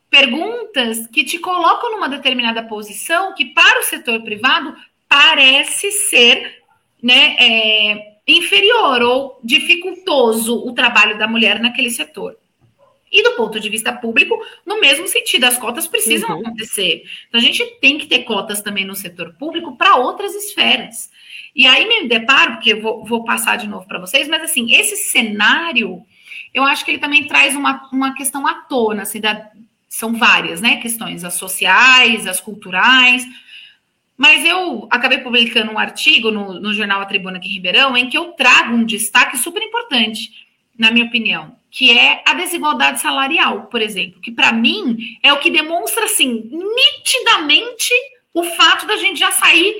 [0.09, 4.73] perguntas que te colocam numa determinada posição que, para o setor privado,
[5.09, 6.63] parece ser
[7.03, 12.37] né, é, inferior ou dificultoso o trabalho da mulher naquele setor.
[13.11, 16.41] E do ponto de vista público, no mesmo sentido, as cotas precisam uhum.
[16.41, 17.03] acontecer.
[17.27, 21.09] Então, a gente tem que ter cotas também no setor público para outras esferas.
[21.55, 24.73] E aí me deparo, porque eu vou, vou passar de novo para vocês, mas assim,
[24.73, 26.03] esse cenário,
[26.53, 29.49] eu acho que ele também traz uma, uma questão à tona, assim, da,
[29.87, 33.25] são várias, né, questões, as sociais, as culturais,
[34.17, 38.09] mas eu acabei publicando um artigo no, no jornal A Tribuna aqui em Ribeirão, em
[38.09, 40.44] que eu trago um destaque super importante,
[40.77, 45.39] na minha opinião, que é a desigualdade salarial, por exemplo, que para mim é o
[45.39, 47.93] que demonstra, assim, nitidamente
[48.33, 49.73] o fato da gente já sair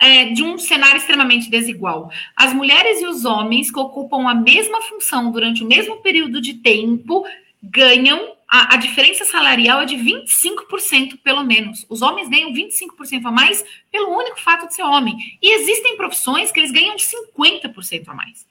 [0.00, 2.10] é, de um cenário extremamente desigual.
[2.34, 6.54] As mulheres e os homens que ocupam a mesma função durante o mesmo período de
[6.54, 7.24] tempo
[7.62, 11.86] ganham a, a, diferença salarial é de 25% pelo menos.
[11.88, 15.16] Os homens ganham 25% a mais pelo único fato de ser homem.
[15.40, 18.49] E existem profissões que eles ganham 50% a mais.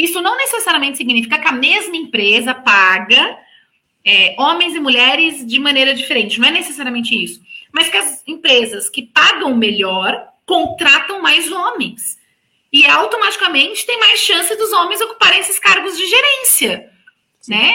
[0.00, 3.38] Isso não necessariamente significa que a mesma empresa paga
[4.04, 6.40] é, homens e mulheres de maneira diferente.
[6.40, 7.40] Não é necessariamente isso.
[7.70, 12.18] Mas que as empresas que pagam melhor contratam mais homens.
[12.72, 16.90] E automaticamente tem mais chance dos homens ocuparem esses cargos de gerência.
[17.40, 17.52] Sim.
[17.52, 17.74] Né?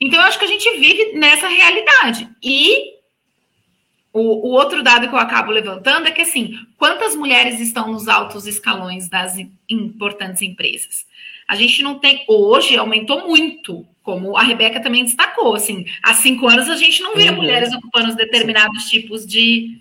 [0.00, 2.28] Então, eu acho que a gente vive nessa realidade.
[2.42, 2.94] E
[4.12, 8.08] o, o, outro dado que eu acabo levantando é que, assim, quantas mulheres estão nos
[8.08, 9.36] altos escalões das
[9.68, 11.06] importantes empresas?
[11.50, 12.24] A gente não tem.
[12.28, 15.56] Hoje aumentou muito, como a Rebeca também destacou.
[15.56, 17.38] Assim, há cinco anos a gente não via uhum.
[17.38, 19.80] mulheres ocupando determinados tipos de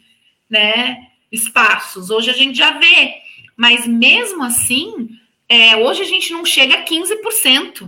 [0.50, 0.98] né,
[1.32, 2.10] espaços.
[2.10, 3.14] Hoje a gente já vê.
[3.56, 5.10] Mas mesmo assim,
[5.48, 7.88] é, hoje a gente não chega a 15%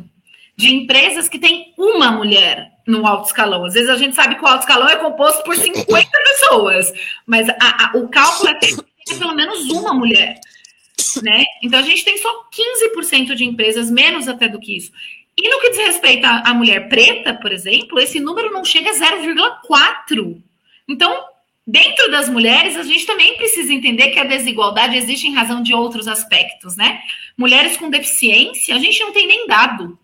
[0.55, 3.65] de empresas que tem uma mulher no alto escalão.
[3.65, 6.93] Às vezes a gente sabe que o alto escalão é composto por 50 pessoas,
[7.25, 8.75] mas a, a, o cálculo é que
[9.07, 10.39] tem pelo menos uma mulher.
[11.23, 11.45] Né?
[11.61, 12.29] Então a gente tem só
[12.95, 14.91] 15% de empresas, menos até do que isso.
[15.37, 18.93] E no que diz respeito à, mulher preta, por exemplo, esse número não chega a
[18.93, 20.41] 0,4.
[20.87, 21.25] Então,
[21.65, 25.73] Dentro das mulheres, a gente também precisa entender que a desigualdade existe em razão de
[25.75, 26.99] outros aspectos, né?
[27.37, 29.97] Mulheres com deficiência, a gente não tem nem dado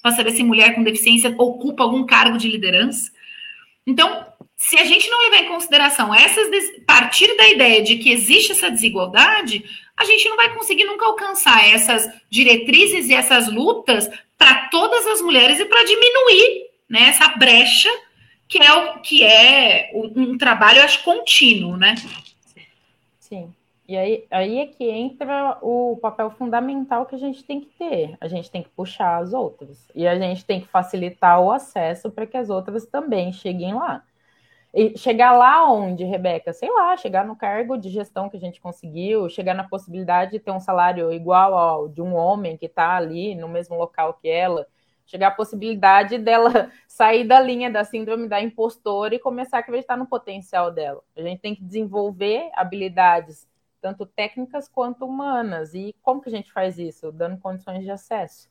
[0.00, 3.10] para saber se mulher com deficiência ocupa algum cargo de liderança.
[3.84, 4.24] Então,
[4.60, 6.46] se a gente não levar em consideração essas
[6.86, 9.64] partir da ideia de que existe essa desigualdade,
[9.96, 15.22] a gente não vai conseguir nunca alcançar essas diretrizes e essas lutas para todas as
[15.22, 17.88] mulheres e para diminuir né, essa brecha
[18.46, 21.94] que é o que é um trabalho, acho, contínuo, né?
[23.18, 23.54] Sim.
[23.88, 28.14] E aí, aí é que entra o papel fundamental que a gente tem que ter.
[28.20, 29.88] A gente tem que puxar as outras.
[29.94, 34.04] E a gente tem que facilitar o acesso para que as outras também cheguem lá.
[34.72, 36.52] E chegar lá onde, Rebeca?
[36.52, 40.38] Sei lá, chegar no cargo de gestão que a gente conseguiu, chegar na possibilidade de
[40.38, 44.28] ter um salário igual ao de um homem que está ali no mesmo local que
[44.28, 44.66] ela,
[45.04, 49.96] chegar à possibilidade dela sair da linha da síndrome da impostora e começar a acreditar
[49.96, 51.02] no potencial dela.
[51.16, 53.48] A gente tem que desenvolver habilidades
[53.80, 55.74] tanto técnicas quanto humanas.
[55.74, 57.10] E como que a gente faz isso?
[57.10, 58.48] Dando condições de acesso.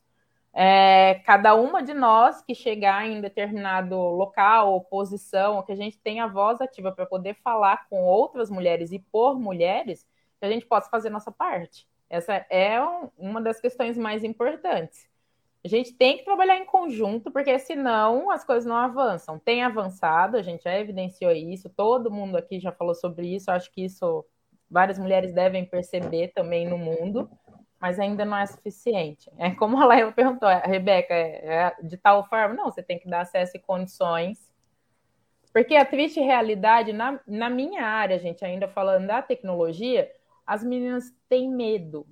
[0.52, 5.98] É, cada uma de nós que chegar em determinado local ou posição, que a gente
[5.98, 10.06] tenha voz ativa para poder falar com outras mulheres e por mulheres,
[10.40, 11.86] que a gente possa fazer nossa parte.
[12.08, 15.08] Essa é um, uma das questões mais importantes.
[15.62, 19.38] A gente tem que trabalhar em conjunto, porque senão as coisas não avançam.
[19.38, 23.70] Tem avançado, a gente já evidenciou isso, todo mundo aqui já falou sobre isso, acho
[23.70, 24.24] que isso
[24.70, 27.28] várias mulheres devem perceber também no mundo,
[27.80, 29.30] mas ainda não é suficiente.
[29.38, 32.54] É como a Laila perguntou, a Rebeca, é, é de tal forma?
[32.54, 34.50] Não, você tem que dar acesso e condições.
[35.52, 40.10] Porque a triste realidade, na, na minha área, gente, ainda falando da tecnologia,
[40.46, 42.06] as meninas têm medo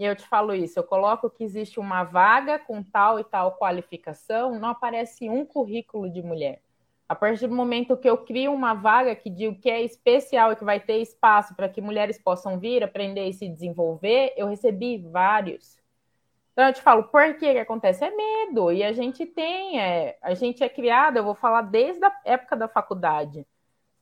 [0.00, 3.58] e eu te falo isso, eu coloco que existe uma vaga com tal e tal
[3.58, 6.62] qualificação, não aparece um currículo de mulher.
[7.10, 10.56] A partir do momento que eu crio uma vaga que digo que é especial e
[10.56, 14.96] que vai ter espaço para que mulheres possam vir, aprender e se desenvolver, eu recebi
[14.98, 15.76] vários.
[16.52, 18.04] Então eu te falo, por que, que acontece?
[18.04, 18.70] É medo.
[18.70, 22.54] E a gente tem, é, a gente é criada, eu vou falar desde a época
[22.54, 23.44] da faculdade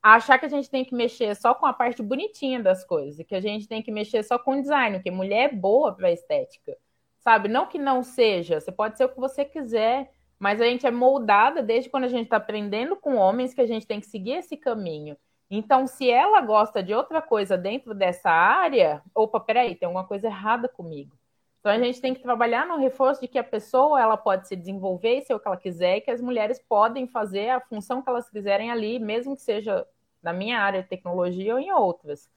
[0.02, 3.34] achar que a gente tem que mexer só com a parte bonitinha das coisas, que
[3.34, 6.76] a gente tem que mexer só com o design, que mulher é boa para estética,
[7.20, 7.48] sabe?
[7.48, 10.90] Não que não seja, você pode ser o que você quiser, mas a gente é
[10.90, 14.32] moldada desde quando a gente está aprendendo com homens que a gente tem que seguir
[14.32, 15.16] esse caminho.
[15.50, 20.26] Então, se ela gosta de outra coisa dentro dessa área, opa, peraí, tem alguma coisa
[20.26, 21.16] errada comigo.
[21.60, 24.54] Então a gente tem que trabalhar no reforço de que a pessoa ela pode se
[24.54, 28.00] desenvolver e ser o que ela quiser, e que as mulheres podem fazer a função
[28.00, 29.86] que elas quiserem ali, mesmo que seja
[30.22, 32.30] na minha área de tecnologia ou em outras.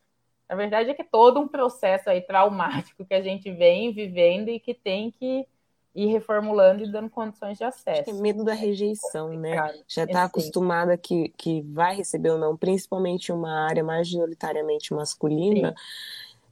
[0.49, 4.49] Na verdade é que é todo um processo aí traumático que a gente vem vivendo
[4.49, 5.47] e que tem que
[5.93, 8.09] ir reformulando e dando condições de acesso.
[8.09, 9.73] É medo da rejeição, é né?
[9.87, 15.75] Já está acostumada que, que vai receber ou não, principalmente uma área majoritariamente masculina.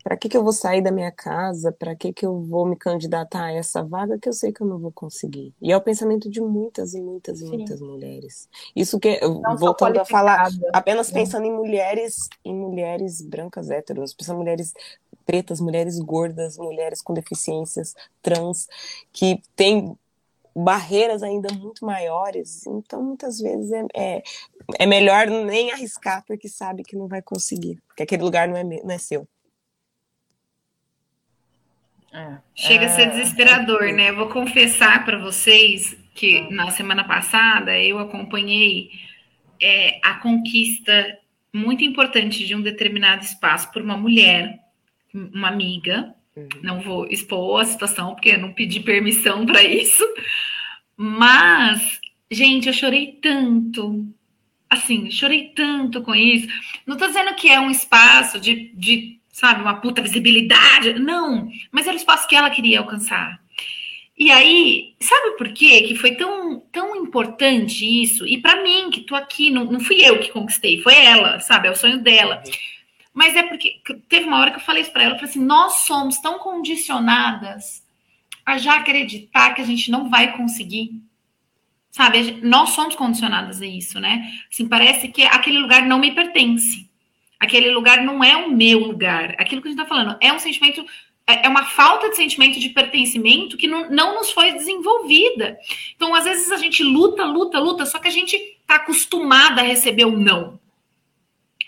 [0.04, 1.71] Para que, que eu vou sair da minha casa?
[1.71, 4.67] Para que, que eu vou me candidatar a essa vaga que eu sei que eu
[4.67, 5.54] não vou conseguir?
[5.62, 8.47] E é o pensamento de muitas e muitas e muitas mulheres.
[8.75, 11.19] Isso que não voltando a falar, apenas né?
[11.19, 14.73] pensando em mulheres, em mulheres brancas héteros, pensando em mulheres
[15.29, 18.67] pretas, mulheres gordas, mulheres com deficiências, trans,
[19.13, 19.95] que têm
[20.55, 22.65] barreiras ainda muito maiores.
[22.65, 24.23] Então, muitas vezes é, é,
[24.79, 28.63] é melhor nem arriscar, porque sabe que não vai conseguir, que aquele lugar não é,
[28.63, 29.27] não é seu.
[32.11, 32.37] É.
[32.55, 33.09] Chega a ser é.
[33.11, 33.93] desesperador, é.
[33.93, 34.09] né?
[34.09, 38.89] Eu vou confessar para vocês que na semana passada eu acompanhei
[39.61, 41.19] é, a conquista
[41.53, 44.59] muito importante de um determinado espaço por uma mulher,
[45.13, 46.13] uma amiga.
[46.35, 46.47] Uhum.
[46.61, 50.03] Não vou expor a situação porque eu não pedi permissão para isso,
[50.95, 54.07] mas, gente, eu chorei tanto.
[54.69, 56.47] Assim, chorei tanto com isso.
[56.85, 60.93] Não estou dizendo que é um espaço de, de sabe, uma puta visibilidade.
[60.93, 63.39] Não, mas era o espaço que ela queria alcançar.
[64.17, 68.27] E aí, sabe por quê que foi tão, tão importante isso?
[68.27, 71.69] E para mim, que tô aqui, não, não fui eu que conquistei, foi ela, sabe?
[71.69, 72.43] É o sonho dela.
[73.19, 75.43] Mas é porque teve uma hora que eu falei isso para ela, eu falei assim:
[75.43, 77.86] nós somos tão condicionadas
[78.45, 80.91] a já acreditar que a gente não vai conseguir.
[81.91, 84.32] Sabe, nós somos condicionadas a isso, né?
[84.49, 86.88] Assim, parece que aquele lugar não me pertence
[87.39, 89.34] aquele lugar não é o meu lugar.
[89.38, 90.86] Aquilo que a gente está falando é um sentimento,
[91.25, 95.58] é, é uma falta de sentimento de pertencimento que não, não nos foi desenvolvida.
[95.95, 99.63] Então, às vezes, a gente luta, luta, luta, só que a gente está acostumada a
[99.63, 100.60] receber o não.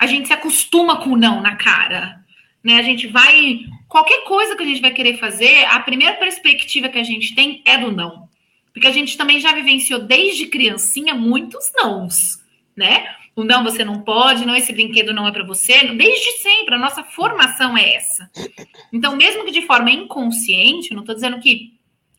[0.01, 2.19] A gente se acostuma com o não na cara.
[2.63, 2.79] Né?
[2.79, 3.59] A gente vai.
[3.87, 7.61] Qualquer coisa que a gente vai querer fazer, a primeira perspectiva que a gente tem
[7.65, 8.27] é do não.
[8.73, 12.39] Porque a gente também já vivenciou desde criancinha muitos nãos,
[12.75, 13.05] né?
[13.35, 15.87] o não, você não pode, não, esse brinquedo não é para você.
[15.95, 18.29] Desde sempre, a nossa formação é essa.
[18.91, 21.73] Então, mesmo que de forma inconsciente, não estou dizendo que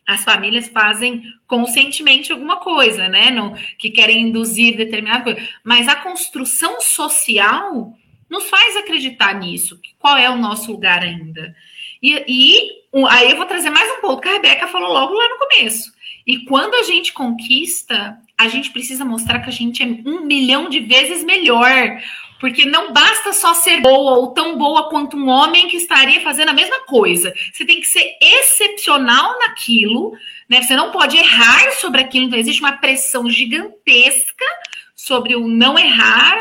[0.07, 3.31] as famílias fazem conscientemente alguma coisa, né?
[3.31, 5.49] Não, que querem induzir determinada coisa.
[5.63, 7.93] Mas a construção social
[8.29, 9.79] nos faz acreditar nisso.
[9.99, 11.55] Qual é o nosso lugar ainda?
[12.01, 15.29] E, e aí eu vou trazer mais um pouco que a Rebeca falou logo lá
[15.29, 15.93] no começo.
[16.25, 20.69] E quando a gente conquista a gente precisa mostrar que a gente é um milhão
[20.69, 22.01] de vezes melhor.
[22.43, 26.49] Porque não basta só ser boa ou tão boa quanto um homem que estaria fazendo
[26.49, 27.33] a mesma coisa.
[27.53, 30.11] Você tem que ser excepcional naquilo,
[30.49, 30.61] né?
[30.61, 32.25] Você não pode errar sobre aquilo.
[32.25, 34.43] Então, existe uma pressão gigantesca
[34.93, 36.37] sobre o não errar.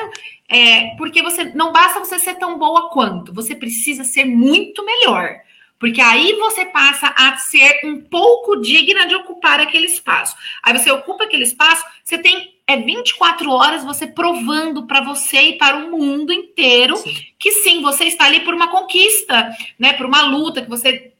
[0.48, 5.36] É, porque você não basta você ser tão boa quanto, você precisa ser muito melhor.
[5.82, 10.36] Porque aí você passa a ser um pouco digna de ocupar aquele espaço.
[10.62, 15.58] Aí você ocupa aquele espaço, você tem é 24 horas você provando para você e
[15.58, 17.12] para o mundo inteiro sim.
[17.36, 21.10] que sim, você está ali por uma conquista, né, por uma luta que você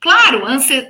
[0.00, 0.42] Claro,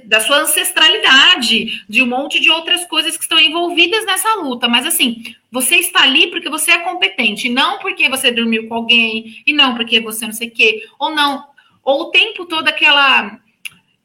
[0.04, 4.86] da sua ancestralidade, de um monte de outras coisas que estão envolvidas nessa luta, mas
[4.86, 9.52] assim, você está ali porque você é competente, não porque você dormiu com alguém, e
[9.54, 11.42] não porque você não sei o quê, ou não,
[11.88, 13.40] ou o tempo todo aquela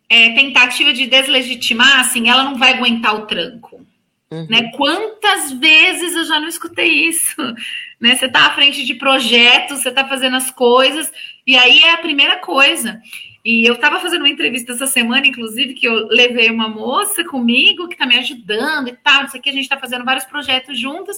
[0.07, 3.85] é, tentativa de deslegitimar, assim, ela não vai aguentar o tranco.
[4.31, 4.47] Uhum.
[4.49, 4.71] Né?
[4.71, 7.35] Quantas vezes eu já não escutei isso?
[7.99, 8.17] Né?
[8.17, 11.09] Você está à frente de projetos, você está fazendo as coisas,
[11.47, 13.01] e aí é a primeira coisa.
[13.45, 17.87] E eu estava fazendo uma entrevista essa semana, inclusive, que eu levei uma moça comigo
[17.87, 21.17] que está me ajudando e tal, isso aqui, a gente está fazendo vários projetos juntas.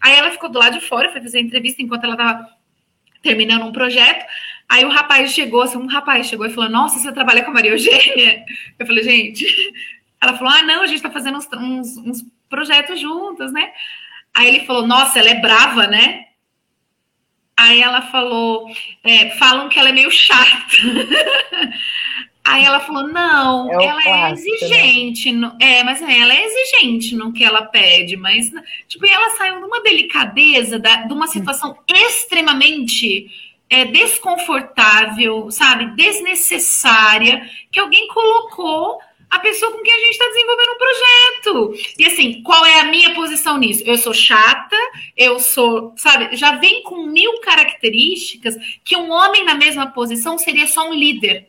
[0.00, 2.48] Aí ela ficou do lado de fora, foi fazer a entrevista enquanto ela estava
[3.20, 4.24] terminando um projeto.
[4.68, 7.54] Aí o rapaz chegou, assim, um rapaz chegou e falou: Nossa, você trabalha com a
[7.54, 8.44] Maria Eugênia?
[8.78, 9.46] Eu falei, gente.
[10.20, 13.72] Ela falou: Ah, não, a gente tá fazendo uns, uns, uns projetos juntos, né?
[14.34, 16.24] Aí ele falou: Nossa, ela é brava, né?
[17.56, 18.66] Aí ela falou:
[19.04, 20.76] é, Falam que ela é meio chata.
[22.44, 25.32] Aí ela falou: não, é ela é clássico, é exigente.
[25.32, 25.38] Né?
[25.38, 28.50] No, é, mas é, ela é exigente no que ela pede, mas
[28.86, 33.30] tipo, ela saiu de uma delicadeza, da, de uma situação extremamente
[33.74, 38.98] é, desconfortável, sabe, desnecessária, que alguém colocou
[39.28, 41.94] a pessoa com quem a gente está desenvolvendo um projeto.
[41.98, 43.82] E assim, qual é a minha posição nisso?
[43.84, 44.76] Eu sou chata,
[45.16, 48.54] eu sou, sabe, já vem com mil características
[48.84, 51.48] que um homem na mesma posição seria só um líder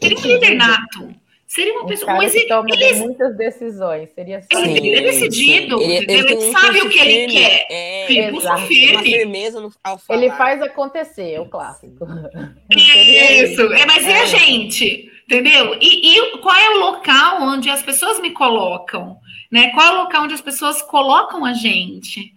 [0.00, 1.14] Seria um líder nato.
[1.54, 2.14] Seria uma pessoa.
[2.14, 4.10] Um mas ele, ele, muitas decisões.
[4.10, 5.80] Seria só ele, é decidido.
[5.80, 7.66] Ele, ele, ele sabe o que firme, ele quer.
[7.70, 8.92] É, pulso firme.
[8.92, 10.18] Uma firmeza no, ao falar.
[10.18, 12.04] Ele faz acontecer, é o clássico.
[12.76, 13.72] Isso.
[13.72, 14.10] É, mas é.
[14.10, 15.12] e a gente?
[15.26, 15.78] Entendeu?
[15.80, 19.16] E, e qual é o local onde as pessoas me colocam?
[19.48, 19.70] Né?
[19.70, 22.32] Qual é o local onde as pessoas colocam a gente?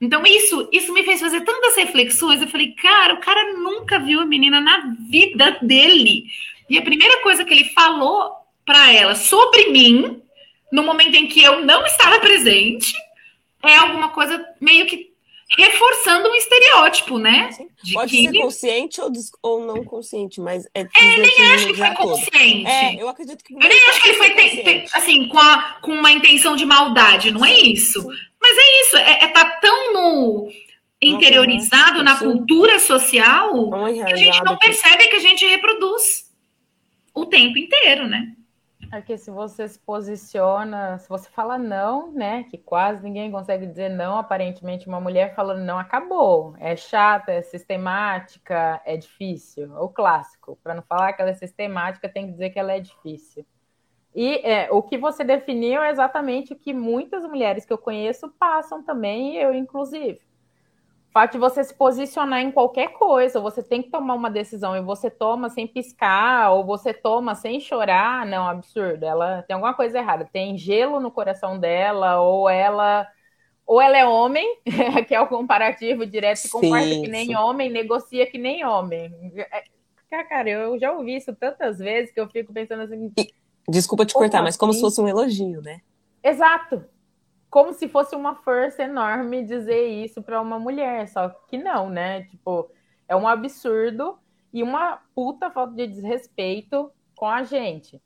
[0.00, 2.40] Então, isso, isso me fez fazer tantas reflexões.
[2.40, 6.24] Eu falei, cara, o cara nunca viu a menina na vida dele.
[6.70, 10.22] E a primeira coisa que ele falou para ela sobre mim,
[10.70, 12.92] no momento em que eu não estava presente,
[13.62, 15.12] é alguma coisa meio que
[15.56, 17.50] reforçando um estereótipo, né?
[17.92, 18.22] Pode que...
[18.22, 20.80] ser consciente ou, ou não consciente, mas é.
[20.80, 22.70] É, nem acho que foi consciente.
[22.70, 23.54] É, eu acredito que.
[23.54, 26.64] Eu nem acho que ele foi te, te, assim com, a, com uma intenção de
[26.64, 28.02] maldade, não é isso?
[28.40, 30.48] Mas é isso, é, é tá tão no
[31.00, 33.52] interiorizado na cultura social
[33.92, 36.30] que a gente não percebe que a gente reproduz
[37.12, 38.32] o tempo inteiro, né?
[38.92, 42.44] Porque se você se posiciona, se você fala não, né?
[42.44, 46.54] Que quase ninguém consegue dizer não, aparentemente uma mulher falando não acabou.
[46.58, 49.74] É chata, é sistemática, é difícil.
[49.80, 50.58] O clássico.
[50.62, 53.46] Para não falar que ela é sistemática, tem que dizer que ela é difícil.
[54.14, 58.28] E é, o que você definiu é exatamente o que muitas mulheres que eu conheço
[58.38, 60.20] passam também, eu inclusive
[61.12, 64.80] fato de você se posicionar em qualquer coisa, você tem que tomar uma decisão e
[64.80, 69.04] você toma sem piscar, ou você toma sem chorar, não, absurdo.
[69.04, 73.06] Ela tem alguma coisa errada, tem gelo no coração dela, ou ela
[73.64, 74.58] ou ela é homem,
[75.06, 77.36] que é o comparativo direto, se comporta sim, que nem sim.
[77.36, 79.12] homem, negocia que nem homem.
[79.36, 83.12] É, cara, eu já ouvi isso tantas vezes que eu fico pensando assim.
[83.68, 84.86] Desculpa te cortar, mas como se assim?
[84.86, 85.80] fosse um elogio, né?
[86.22, 86.84] Exato,
[87.52, 92.22] como se fosse uma força enorme dizer isso para uma mulher, só que não, né?
[92.22, 92.70] Tipo,
[93.06, 94.18] é um absurdo
[94.50, 98.00] e uma puta falta de desrespeito com a gente.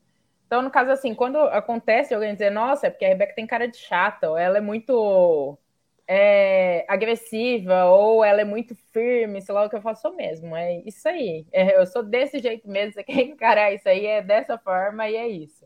[0.45, 3.67] Então, no caso assim, quando acontece alguém dizer, nossa, é porque a Rebeca tem cara
[3.69, 5.57] de chata, ou ela é muito
[6.05, 10.57] é, agressiva, ou ela é muito firme, sei lá o que eu faço mesmo.
[10.57, 11.47] É isso aí.
[11.53, 15.15] É, eu sou desse jeito mesmo, você quer encarar isso aí, é dessa forma e
[15.15, 15.65] é isso.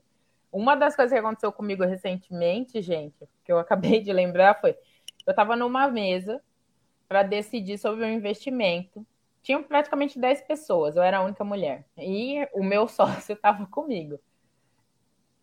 [0.52, 4.72] Uma das coisas que aconteceu comigo recentemente, gente, que eu acabei de lembrar foi:
[5.26, 6.41] eu estava numa mesa
[7.08, 9.06] para decidir sobre um investimento.
[9.41, 11.86] Tinham praticamente 10 pessoas, eu era a única mulher.
[11.97, 14.20] E o meu sócio estava comigo.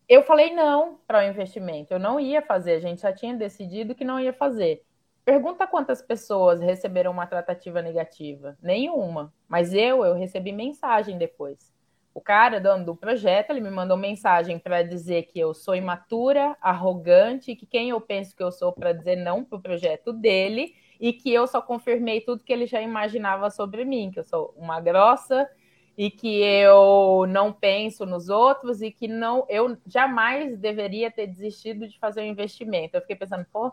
[0.07, 3.93] Eu falei não para o investimento, eu não ia fazer, a gente já tinha decidido
[3.93, 4.83] que não ia fazer.
[5.23, 8.57] Pergunta quantas pessoas receberam uma tratativa negativa.
[8.59, 9.31] Nenhuma.
[9.47, 11.71] Mas eu, eu recebi mensagem depois.
[12.13, 16.57] O cara, dono do projeto, ele me mandou mensagem para dizer que eu sou imatura,
[16.59, 20.73] arrogante, que quem eu penso que eu sou para dizer não para o projeto dele
[20.99, 24.53] e que eu só confirmei tudo que ele já imaginava sobre mim, que eu sou
[24.57, 25.49] uma grossa
[25.97, 31.87] e que eu não penso nos outros e que não eu jamais deveria ter desistido
[31.87, 32.95] de fazer um investimento.
[32.95, 33.71] Eu fiquei pensando, pô,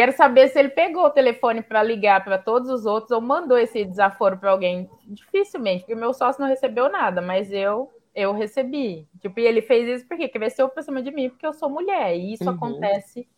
[0.00, 3.58] Quero saber se ele pegou o telefone para ligar para todos os outros ou mandou
[3.58, 4.88] esse desaforo para alguém.
[5.06, 9.06] Dificilmente, porque meu sócio não recebeu nada, mas eu eu recebi.
[9.20, 12.16] Tipo, e ele fez isso porque cresceu para cima de mim porque eu sou mulher.
[12.16, 12.54] E isso uhum.
[12.56, 13.28] acontece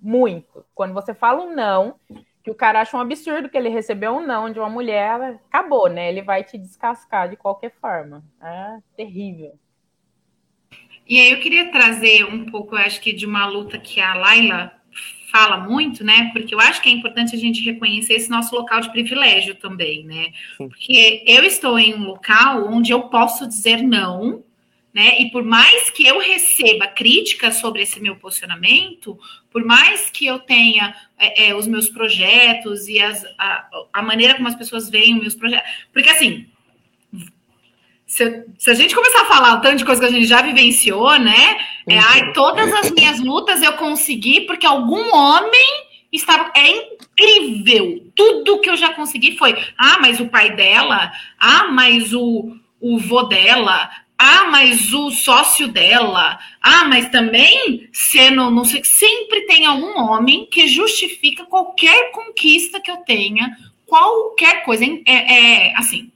[0.00, 0.64] muito.
[0.76, 1.96] Quando você fala um não,
[2.44, 5.88] que o cara acha um absurdo que ele recebeu um não de uma mulher, acabou,
[5.88, 6.08] né?
[6.08, 8.22] Ele vai te descascar de qualquer forma.
[8.40, 9.58] É terrível.
[11.08, 14.80] E aí eu queria trazer um pouco, acho que, de uma luta que a Laila
[15.32, 16.30] fala muito, né?
[16.34, 20.04] Porque eu acho que é importante a gente reconhecer esse nosso local de privilégio também,
[20.04, 20.26] né?
[20.58, 24.44] Porque eu estou em um local onde eu posso dizer não,
[24.92, 25.18] né?
[25.18, 29.18] E por mais que eu receba críticas sobre esse meu posicionamento,
[29.50, 34.34] por mais que eu tenha é, é, os meus projetos e as, a, a maneira
[34.34, 36.46] como as pessoas veem os meus projetos, porque assim,
[38.06, 40.42] se, se, a gente começar a falar o tanto de coisa que a gente já
[40.42, 41.56] vivenciou, né?
[41.88, 48.10] É, ai, todas as minhas lutas eu consegui porque algum homem estava é incrível.
[48.14, 52.98] Tudo que eu já consegui foi: ah, mas o pai dela, ah, mas o, o
[52.98, 59.66] vô dela, ah, mas o sócio dela, ah, mas também sendo, não sei, sempre tem
[59.66, 63.56] algum homem que justifica qualquer conquista que eu tenha,
[63.86, 64.84] qualquer coisa.
[65.06, 66.12] É, é assim,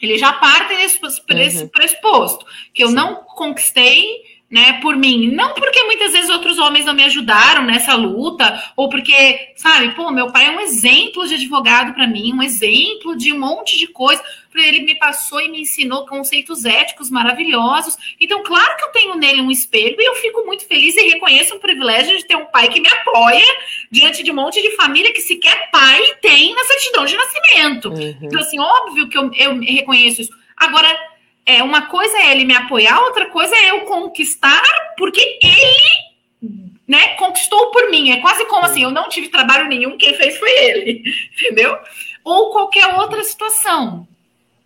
[0.00, 0.98] ele já parte desse,
[1.28, 1.68] desse uhum.
[1.68, 5.30] pressuposto que eu não conquistei né, por mim.
[5.30, 10.10] Não porque muitas vezes outros homens não me ajudaram nessa luta, ou porque, sabe, pô,
[10.10, 13.86] meu pai é um exemplo de advogado para mim, um exemplo de um monte de
[13.86, 14.22] coisa.
[14.54, 17.96] Ele me passou e me ensinou conceitos éticos maravilhosos.
[18.20, 21.54] Então, claro que eu tenho nele um espelho e eu fico muito feliz e reconheço
[21.54, 23.42] o privilégio de ter um pai que me apoia
[23.90, 27.88] diante de um monte de família que sequer pai tem na certidão de nascimento.
[27.88, 28.18] Uhum.
[28.20, 30.32] Então, assim, óbvio que eu, eu reconheço isso.
[30.54, 30.94] Agora,
[31.44, 34.62] é, uma coisa é ele me apoiar, outra coisa é eu conquistar,
[34.96, 38.10] porque ele né, conquistou por mim.
[38.10, 41.02] É quase como assim, eu não tive trabalho nenhum, quem fez foi ele,
[41.34, 41.76] entendeu?
[42.24, 44.06] Ou qualquer outra situação.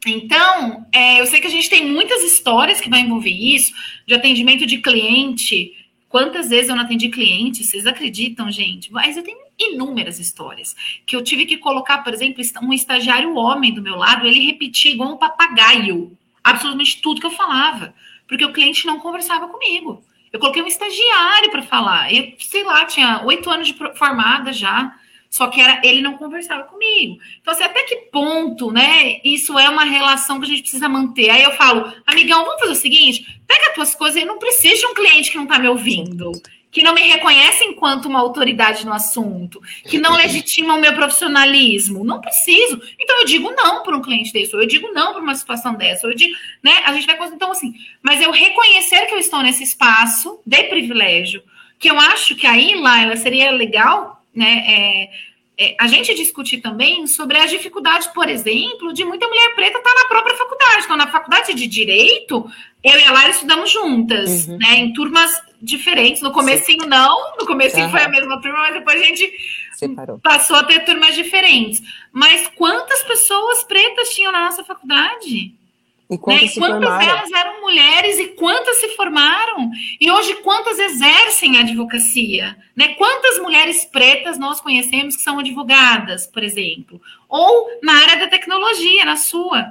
[0.07, 3.72] Então, é, eu sei que a gente tem muitas histórias que vai envolver isso,
[4.07, 5.72] de atendimento de cliente.
[6.09, 7.64] Quantas vezes eu não atendi cliente?
[7.64, 8.93] Vocês acreditam, gente?
[8.93, 10.77] Mas eu tenho inúmeras histórias.
[11.05, 14.93] Que eu tive que colocar, por exemplo, um estagiário homem do meu lado, ele repetia
[14.93, 16.16] igual um papagaio
[16.47, 17.93] absolutamente tudo que eu falava,
[18.29, 20.05] porque o cliente não conversava comigo.
[20.33, 22.13] Eu coloquei um estagiário para falar.
[22.13, 24.95] Eu, sei lá, tinha oito anos de formada já,
[25.37, 27.18] só que era, ele não conversava comigo.
[27.43, 29.20] Então, assim, até que ponto, né?
[29.22, 31.28] Isso é uma relação que a gente precisa manter.
[31.28, 34.80] Aí eu falo, amigão, vamos fazer o seguinte: pega as tuas coisas e não precisa
[34.80, 36.32] de um cliente que não está me ouvindo
[36.68, 42.05] que não me reconhece enquanto uma autoridade no assunto, que não legitima o meu profissionalismo.
[42.05, 42.82] Não preciso.
[43.01, 45.74] Então eu digo não para um cliente desse, ou eu digo não para uma situação
[45.74, 46.72] dessa, ou eu digo, né?
[46.84, 51.43] A gente vai então assim, mas eu reconhecer que eu estou nesse espaço de privilégio,
[51.78, 54.64] que eu acho que aí lá ela seria legal, né?
[54.66, 55.11] É,
[55.59, 59.91] é, a gente discutir também sobre as dificuldades, por exemplo, de muita mulher preta estar
[59.91, 60.84] tá na própria faculdade.
[60.84, 62.49] Então, na faculdade de Direito,
[62.84, 64.59] eu e a Lara estudamos juntas, uhum.
[64.59, 64.74] né?
[64.76, 66.20] Em turmas diferentes.
[66.20, 66.89] No comecinho Sim.
[66.89, 67.91] não, no comecinho uhum.
[67.91, 69.32] foi a mesma turma, mas depois a gente
[69.72, 70.18] Separou.
[70.18, 71.82] passou a ter turmas diferentes.
[72.12, 75.55] Mas quantas pessoas pretas tinham na nossa faculdade?
[76.09, 76.49] E quantas, né?
[76.49, 79.71] e quantas delas eram mulheres e quantas se formaram?
[80.01, 82.57] E hoje quantas exercem a advocacia?
[82.77, 82.95] Né?
[82.95, 87.01] Quantas mulheres pretas nós conhecemos que são advogadas, por exemplo?
[87.29, 89.67] Ou na área da tecnologia, na sua.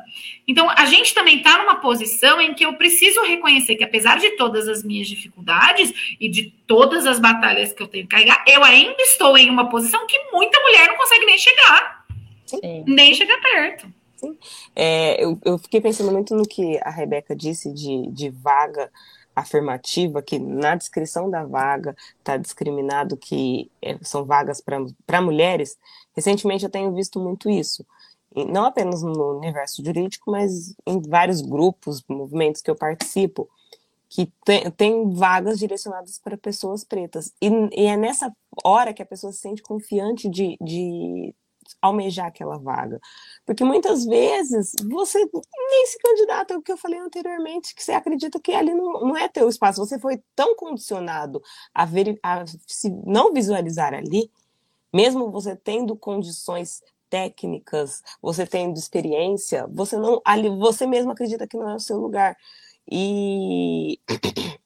[0.46, 4.32] Então, a gente também está numa posição em que eu preciso reconhecer que, apesar de
[4.32, 8.62] todas as minhas dificuldades e de todas as batalhas que eu tenho que carregar, eu
[8.62, 12.06] ainda estou em uma posição que muita mulher não consegue nem chegar.
[12.46, 12.84] Sim.
[12.86, 13.95] Nem chegar perto.
[14.16, 14.38] Sim.
[14.76, 18.92] É, eu, eu fiquei pensando muito no que a Rebeca disse de, de vaga
[19.36, 24.62] afirmativa, que na descrição da vaga está discriminado que é, são vagas
[25.06, 25.78] para mulheres.
[26.16, 27.86] Recentemente eu tenho visto muito isso
[28.44, 33.48] não apenas no universo jurídico, mas em vários grupos, movimentos que eu participo,
[34.10, 37.34] que tem, tem vagas direcionadas para pessoas pretas.
[37.42, 41.34] E, e, é nessa hora que a pessoa se sente confiante de, de
[41.82, 43.00] almejar aquela vaga.
[43.46, 48.40] Porque muitas vezes você nem se candidata, o que eu falei anteriormente, que você acredita
[48.40, 49.86] que ali não, não é teu espaço.
[49.86, 51.42] Você foi tão condicionado
[51.74, 54.32] a, ver, a se não visualizar ali,
[54.94, 61.58] mesmo você tendo condições técnicas, você tendo experiência, você não ali você mesmo acredita que
[61.58, 62.38] não é o seu lugar.
[62.90, 64.00] E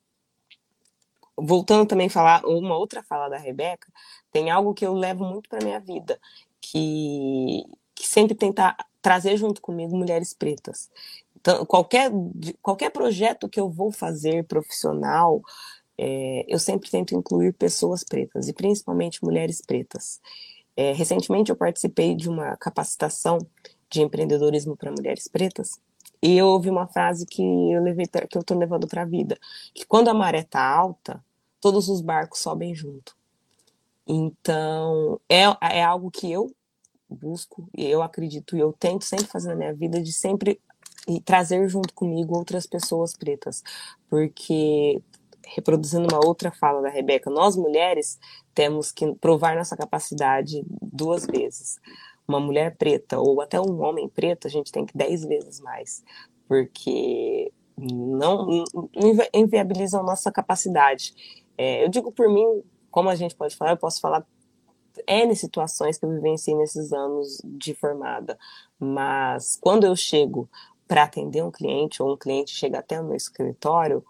[1.37, 3.87] voltando também a falar uma outra fala da Rebeca,
[4.31, 6.19] tem algo que eu levo muito para minha vida,
[6.62, 7.64] que,
[7.95, 10.89] que sempre tenta trazer junto comigo mulheres pretas.
[11.36, 12.12] Então, qualquer,
[12.62, 15.41] qualquer projeto que eu vou fazer profissional,
[15.97, 20.20] é, eu sempre tento incluir pessoas pretas, e principalmente mulheres pretas.
[20.76, 23.39] É, recentemente eu participei de uma capacitação
[23.89, 25.80] de empreendedorismo para mulheres pretas
[26.22, 29.05] e eu ouvi uma frase que eu levei pra, que eu estou levando para a
[29.05, 29.38] vida,
[29.74, 31.24] que quando a maré está alta,
[31.62, 33.16] todos os barcos sobem junto.
[34.12, 36.51] Então é, é algo que eu
[37.07, 40.60] busco e eu acredito e eu tento sempre fazer na minha vida de sempre
[41.26, 43.64] trazer junto comigo outras pessoas pretas,
[44.10, 45.01] porque
[45.45, 48.20] reproduzindo uma outra fala da Rebeca, nós mulheres
[48.53, 51.80] temos que provar nossa capacidade duas vezes.
[52.28, 56.03] Uma mulher preta ou até um homem preto, a gente tem que dez vezes mais,
[56.47, 58.64] porque não,
[59.34, 61.14] inviabilizam nossa capacidade.
[61.57, 62.64] É, eu digo por mim,
[62.99, 64.27] como a gente pode falar, eu posso falar
[65.07, 68.37] N situações que eu vivenciei nesses anos de formada,
[68.77, 70.49] mas quando eu chego
[70.85, 74.03] para atender um cliente ou um cliente chega até o meu escritório,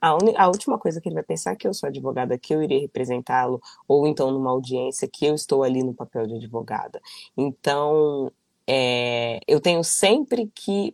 [0.00, 0.32] a, un...
[0.36, 2.78] a, última coisa que ele vai pensar é que eu sou advogada, que eu irei
[2.78, 7.00] representá-lo, ou então numa audiência que eu estou ali no papel de advogada.
[7.36, 8.30] Então,
[8.64, 10.92] é, eu tenho sempre que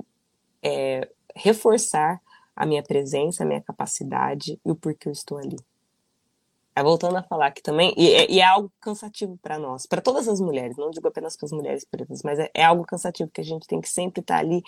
[0.62, 2.18] é, reforçar
[2.56, 5.58] a minha presença, a minha capacidade e o porquê eu estou ali.
[6.76, 10.02] É, voltando a falar aqui também, e é, e é algo cansativo para nós, para
[10.02, 13.30] todas as mulheres, não digo apenas para as mulheres pretas, mas é, é, algo cansativo
[13.30, 14.60] que a gente tem que sempre estar tá ali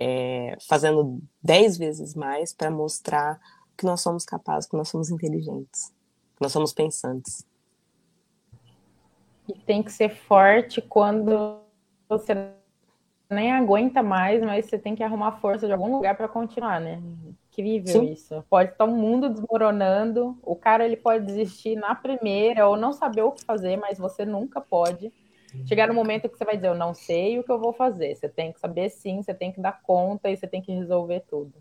[0.00, 3.38] é, fazendo dez vezes mais para mostrar
[3.76, 5.92] que nós somos capazes, que nós somos inteligentes,
[6.34, 7.46] que nós somos pensantes.
[9.48, 11.60] E tem que ser forte quando
[12.08, 12.34] você
[13.30, 17.00] nem aguenta mais, mas você tem que arrumar força de algum lugar para continuar, né?
[17.56, 18.12] Incrível Sim.
[18.12, 18.44] isso.
[18.50, 22.92] Pode estar o um mundo desmoronando, o cara ele pode desistir na primeira ou não
[22.92, 25.10] saber o que fazer, mas você nunca pode
[25.64, 28.14] chegar no momento que você vai dizer, eu não sei o que eu vou fazer.
[28.14, 31.20] Você tem que saber sim, você tem que dar conta e você tem que resolver
[31.20, 31.54] tudo.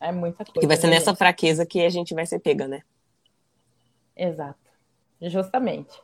[0.00, 0.60] É muita coisa.
[0.60, 2.82] Que vai ser nessa fraqueza que a gente vai ser pega, né?
[4.16, 4.58] Exato.
[5.20, 6.00] Justamente.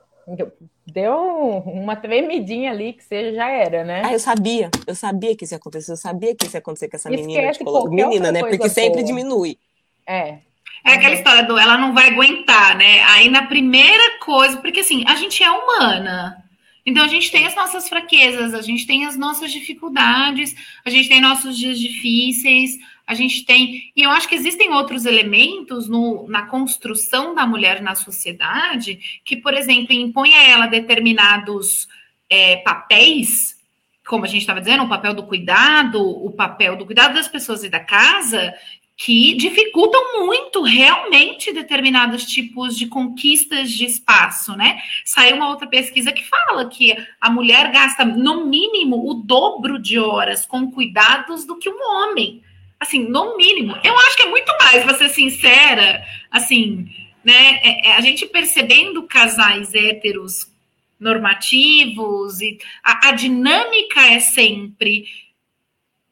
[0.86, 4.02] Deu uma tremidinha ali que você já era, né?
[4.04, 4.70] Ah, eu sabia.
[4.86, 5.92] Eu sabia que isso ia acontecer.
[5.92, 7.52] Eu sabia que isso ia acontecer com essa menina.
[7.52, 8.40] Tipo, menina, né?
[8.40, 9.04] Porque sempre boa.
[9.04, 9.58] diminui.
[10.06, 10.38] É.
[10.84, 13.02] É aquela história do ela não vai aguentar, né?
[13.04, 16.42] Aí na primeira coisa, porque assim, a gente é humana.
[16.84, 20.54] Então a gente tem as nossas fraquezas, a gente tem as nossas dificuldades,
[20.84, 23.92] a gente tem nossos dias difíceis, a gente tem.
[23.94, 29.36] E eu acho que existem outros elementos no, na construção da mulher na sociedade que,
[29.36, 31.88] por exemplo, impõe a ela determinados
[32.30, 33.60] é, papéis,
[34.06, 37.62] como a gente estava dizendo, o papel do cuidado, o papel do cuidado das pessoas
[37.62, 38.54] e da casa,
[38.96, 44.80] que dificultam muito realmente determinados tipos de conquistas de espaço, né?
[45.04, 49.98] Saiu uma outra pesquisa que fala que a mulher gasta no mínimo o dobro de
[49.98, 52.42] horas com cuidados do que um homem.
[52.82, 53.76] Assim, no mínimo.
[53.84, 56.88] Eu acho que é muito mais, vou ser sincera, assim,
[57.22, 57.60] né?
[57.62, 60.50] É, é a gente percebendo casais héteros
[60.98, 65.04] normativos e a, a dinâmica é sempre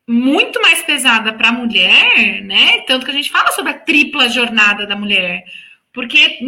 [0.06, 2.82] muito mais pesada para a mulher, né?
[2.82, 5.42] Tanto que a gente fala sobre a tripla jornada da mulher.
[5.92, 6.38] Porque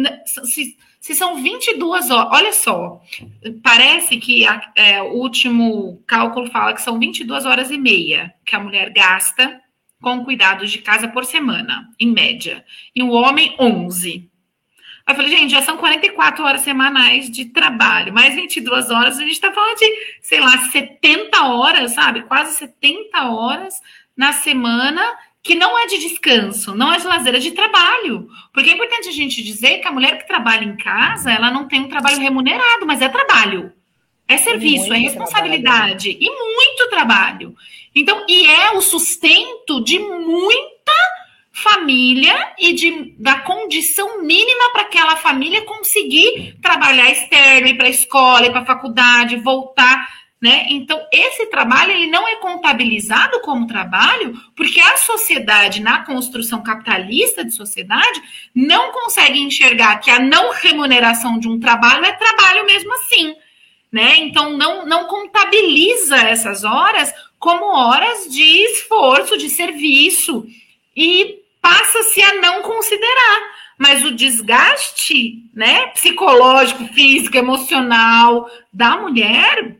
[0.45, 3.01] se, se são 22 horas, olha só,
[3.61, 8.55] parece que a, é, o último cálculo fala que são 22 horas e meia que
[8.55, 9.61] a mulher gasta
[10.03, 12.63] com cuidados de casa por semana, em média.
[12.93, 14.29] E o homem, 11.
[15.05, 19.21] Aí eu falei, gente, já são 44 horas semanais de trabalho, mais 22 horas, a
[19.21, 19.91] gente está falando de,
[20.21, 22.23] sei lá, 70 horas, sabe?
[22.23, 23.81] Quase 70 horas
[24.15, 25.01] na semana,
[25.41, 28.27] que não é de descanso, não é de lazer, é de trabalho.
[28.53, 31.67] Porque é importante a gente dizer que a mulher que trabalha em casa, ela não
[31.67, 33.73] tem um trabalho remunerado, mas é trabalho.
[34.27, 36.33] É serviço, é responsabilidade trabalho.
[36.33, 37.55] e muito trabalho.
[37.95, 40.73] Então, e é o sustento de muita
[41.53, 47.91] família e de, da condição mínima para aquela família conseguir trabalhar externo, ir para a
[47.91, 50.09] escola, ir para a faculdade, voltar.
[50.41, 50.65] Né?
[50.69, 57.45] Então, esse trabalho ele não é contabilizado como trabalho, porque a sociedade, na construção capitalista
[57.45, 58.21] de sociedade,
[58.53, 63.35] não consegue enxergar que a não remuneração de um trabalho é trabalho mesmo assim.
[63.91, 64.17] Né?
[64.17, 67.13] Então, não, não contabiliza essas horas
[67.43, 70.47] como horas de esforço, de serviço.
[70.95, 73.51] E passa-se a não considerar.
[73.77, 79.75] Mas o desgaste né, psicológico, físico, emocional da mulher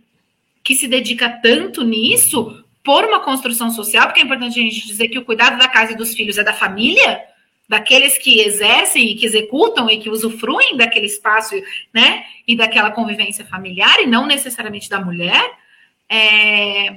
[0.61, 5.07] que se dedica tanto nisso por uma construção social, porque é importante a gente dizer
[5.07, 7.22] que o cuidado da casa e dos filhos é da família,
[7.70, 11.55] daqueles que exercem e que executam e que usufruem daquele espaço,
[11.93, 15.62] né, e daquela convivência familiar, e não necessariamente da mulher.
[16.10, 16.95] É,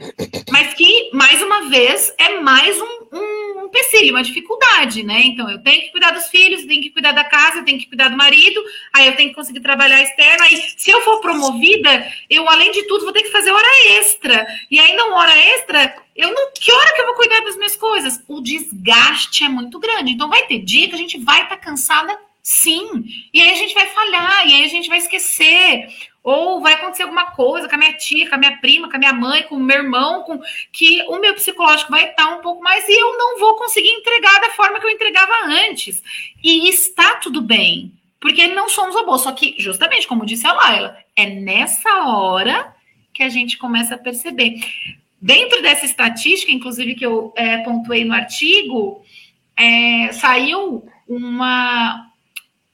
[0.50, 5.22] mas que, mais uma vez, é mais um, um, um empecilho, uma dificuldade, né?
[5.24, 8.08] Então, eu tenho que cuidar dos filhos, tenho que cuidar da casa, tenho que cuidar
[8.08, 12.48] do marido, aí eu tenho que conseguir trabalhar externo, aí se eu for promovida, eu,
[12.48, 14.46] além de tudo, vou ter que fazer hora extra.
[14.70, 16.52] E ainda uma hora extra, eu não.
[16.52, 18.22] Que hora que eu vou cuidar das minhas coisas?
[18.28, 20.12] O desgaste é muito grande.
[20.12, 23.04] Então, vai ter dia que a gente vai estar tá cansada, sim.
[23.32, 25.88] E aí a gente vai falhar, e aí a gente vai esquecer
[26.26, 28.98] ou vai acontecer alguma coisa com a minha tia, com a minha prima, com a
[28.98, 30.40] minha mãe, com o meu irmão, com
[30.72, 34.40] que o meu psicológico vai estar um pouco mais e eu não vou conseguir entregar
[34.40, 36.02] da forma que eu entregava antes.
[36.42, 40.98] E está tudo bem, porque não somos robôs, só que justamente como disse a Laila,
[41.14, 42.74] é nessa hora
[43.14, 44.58] que a gente começa a perceber.
[45.22, 49.00] Dentro dessa estatística, inclusive que eu é, pontuei no artigo,
[49.56, 52.05] é, saiu uma,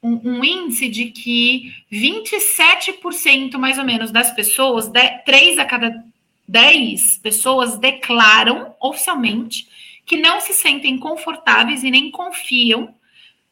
[0.02, 6.04] um, um, índice de que 27% mais ou menos das pessoas, de, 3 a cada
[6.48, 9.68] 10 pessoas declaram oficialmente
[10.04, 12.94] que não se sentem confortáveis e nem confiam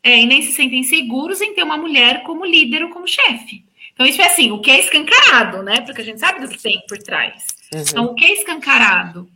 [0.02, 3.64] é, e nem se sentem seguros em ter uma mulher como líder ou como chefe.
[3.92, 5.82] Então, isso é assim, o que é escancarado, né?
[5.82, 7.46] Porque a gente sabe do que tem por trás.
[7.72, 7.80] Uhum.
[7.80, 9.28] Então, o que é escancarado?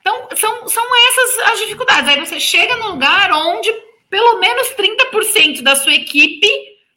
[0.00, 2.08] Então, são, são essas as dificuldades.
[2.08, 3.72] Aí você chega num lugar onde
[4.10, 6.50] pelo menos 30% da sua equipe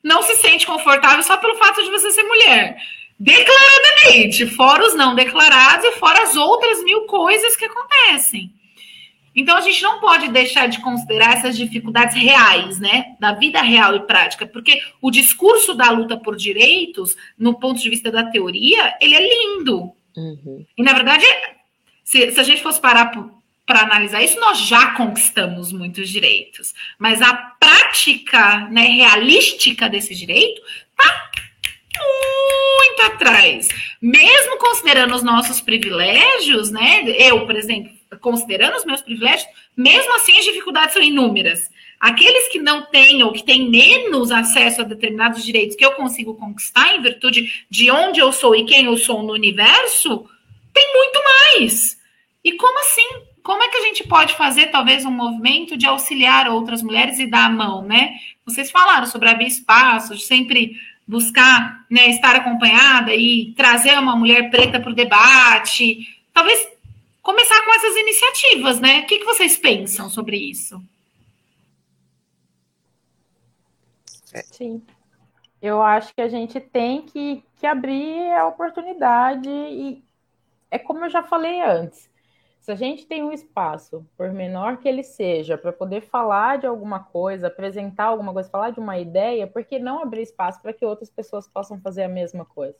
[0.03, 2.75] não se sente confortável só pelo fato de você ser mulher.
[3.17, 8.51] Declaradamente, fora os não declarados e fora as outras mil coisas que acontecem.
[9.35, 13.95] Então a gente não pode deixar de considerar essas dificuldades reais, né, da vida real
[13.95, 18.95] e prática, porque o discurso da luta por direitos, no ponto de vista da teoria,
[19.01, 19.91] ele é lindo.
[20.15, 20.65] Uhum.
[20.77, 21.25] E na verdade,
[22.03, 23.11] se, se a gente fosse parar
[23.65, 30.61] para analisar isso, nós já conquistamos muitos direitos, mas a prática, né, realística desse direito
[30.97, 31.31] tá
[31.97, 33.67] muito atrás.
[34.01, 37.03] Mesmo considerando os nossos privilégios, né?
[37.17, 41.69] Eu, por exemplo, considerando os meus privilégios, mesmo assim as dificuldades são inúmeras.
[41.99, 46.35] Aqueles que não têm ou que têm menos acesso a determinados direitos que eu consigo
[46.35, 50.29] conquistar em virtude de onde eu sou e quem eu sou no universo,
[50.73, 51.97] tem muito mais.
[52.43, 53.32] E como assim?
[53.43, 57.27] Como é que a gente pode fazer, talvez, um movimento de auxiliar outras mulheres e
[57.27, 58.17] dar a mão, né?
[58.45, 64.49] Vocês falaram sobre abrir espaço, de sempre buscar né, estar acompanhada e trazer uma mulher
[64.49, 66.07] preta para o debate.
[66.33, 66.67] Talvez
[67.21, 69.01] começar com essas iniciativas, né?
[69.01, 70.81] O que, que vocês pensam sobre isso?
[74.51, 74.81] Sim.
[75.61, 80.01] Eu acho que a gente tem que, que abrir a oportunidade e
[80.71, 82.09] é como eu já falei antes.
[82.63, 86.65] Se a gente tem um espaço, por menor que ele seja, para poder falar de
[86.65, 90.71] alguma coisa, apresentar alguma coisa, falar de uma ideia, por que não abrir espaço para
[90.71, 92.77] que outras pessoas possam fazer a mesma coisa?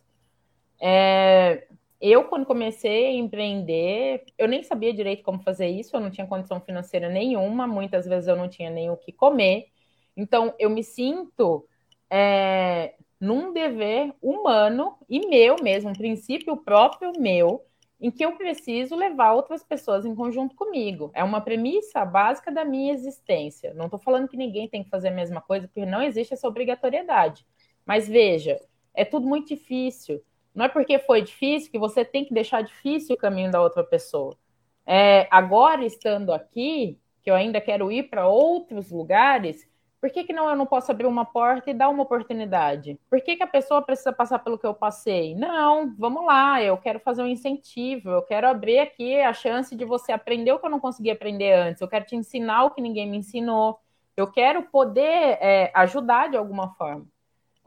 [0.81, 1.67] É,
[1.99, 6.25] eu, quando comecei a empreender, eu nem sabia direito como fazer isso, eu não tinha
[6.25, 9.67] condição financeira nenhuma, muitas vezes eu não tinha nem o que comer.
[10.15, 11.67] Então, eu me sinto
[12.09, 17.65] é, num dever humano e meu mesmo, um princípio próprio meu,
[18.03, 21.09] em que eu preciso levar outras pessoas em conjunto comigo.
[21.13, 23.73] É uma premissa básica da minha existência.
[23.73, 26.45] Não estou falando que ninguém tem que fazer a mesma coisa, porque não existe essa
[26.45, 27.47] obrigatoriedade.
[27.85, 28.59] Mas veja,
[28.93, 30.21] é tudo muito difícil.
[30.53, 33.85] Não é porque foi difícil que você tem que deixar difícil o caminho da outra
[33.85, 34.37] pessoa.
[34.85, 39.65] É, agora, estando aqui, que eu ainda quero ir para outros lugares,
[40.03, 42.99] por que, que não eu não posso abrir uma porta e dar uma oportunidade?
[43.09, 45.33] Por que, que a pessoa precisa passar pelo que eu passei?
[45.33, 49.85] Não, vamos lá, eu quero fazer um incentivo, eu quero abrir aqui a chance de
[49.85, 52.81] você aprender o que eu não consegui aprender antes, eu quero te ensinar o que
[52.81, 53.79] ninguém me ensinou,
[54.17, 57.07] eu quero poder é, ajudar de alguma forma.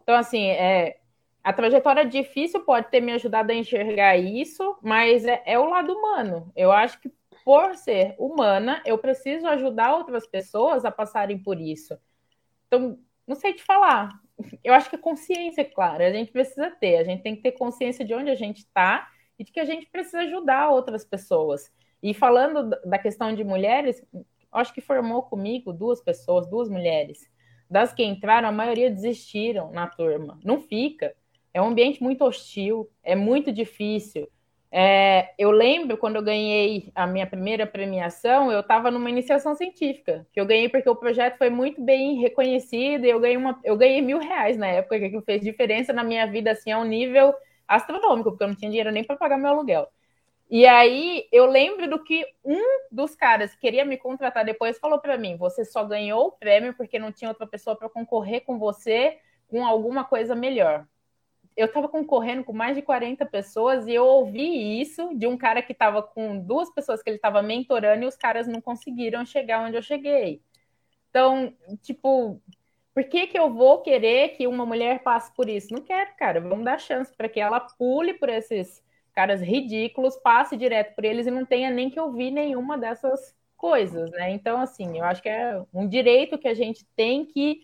[0.03, 0.99] Então, assim, é,
[1.43, 5.91] a trajetória difícil pode ter me ajudado a enxergar isso, mas é, é, o lado
[5.91, 6.53] humano.
[6.55, 7.11] Eu acho que
[7.47, 11.97] por ser humana, eu preciso ajudar outras pessoas a passarem por isso.
[12.67, 14.11] Então, não sei te falar.
[14.63, 16.97] Eu acho que a consciência, claro, a gente precisa ter.
[16.97, 19.09] A gente tem que ter consciência de onde a gente está
[19.39, 21.71] e de que a gente precisa ajudar outras pessoas.
[22.03, 24.05] E falando da questão de mulheres,
[24.53, 27.31] acho que formou comigo duas pessoas, duas mulheres.
[27.69, 30.39] Das que entraram, a maioria desistiram na turma.
[30.45, 31.15] Não fica
[31.57, 34.29] é um ambiente muito hostil, é muito difícil.
[34.79, 40.27] É, eu lembro quando eu ganhei a minha primeira premiação, eu estava numa iniciação científica,
[40.31, 43.75] que eu ganhei porque o projeto foi muito bem reconhecido e eu ganhei, uma, eu
[43.75, 47.35] ganhei mil reais na época, que fez diferença na minha vida assim, a um nível
[47.67, 49.89] astronômico, porque eu não tinha dinheiro nem para pagar meu aluguel.
[50.51, 52.61] E aí eu lembro do que um
[52.93, 56.75] dos caras que queria me contratar depois falou para mim: você só ganhou o prêmio
[56.75, 59.17] porque não tinha outra pessoa para concorrer com você
[59.49, 60.87] com alguma coisa melhor
[61.57, 65.63] eu estava concorrendo com mais de 40 pessoas e eu ouvi isso de um cara
[65.63, 69.63] que estava com duas pessoas que ele estava mentorando e os caras não conseguiram chegar
[69.63, 70.43] onde eu cheguei.
[71.09, 72.43] Então, tipo,
[72.93, 75.73] por que, que eu vou querer que uma mulher passe por isso?
[75.73, 76.41] Não quero, cara.
[76.41, 78.83] Vamos dar chance para que ela pule por esses
[79.15, 84.11] caras ridículos, passe direto por eles e não tenha nem que ouvir nenhuma dessas coisas,
[84.11, 84.31] né?
[84.31, 87.63] Então, assim, eu acho que é um direito que a gente tem que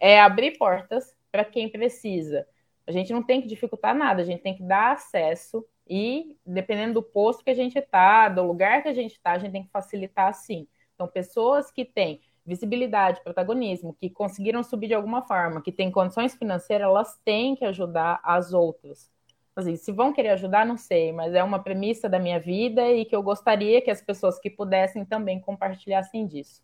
[0.00, 2.46] é, abrir portas para quem precisa.
[2.88, 6.94] A gente não tem que dificultar nada, a gente tem que dar acesso e, dependendo
[6.94, 9.62] do posto que a gente está, do lugar que a gente está, a gente tem
[9.62, 10.66] que facilitar sim.
[10.94, 16.34] Então, pessoas que têm visibilidade, protagonismo, que conseguiram subir de alguma forma, que têm condições
[16.34, 19.10] financeiras, elas têm que ajudar as outras.
[19.54, 23.04] Assim, se vão querer ajudar, não sei, mas é uma premissa da minha vida e
[23.04, 26.62] que eu gostaria que as pessoas que pudessem também compartilhassem disso.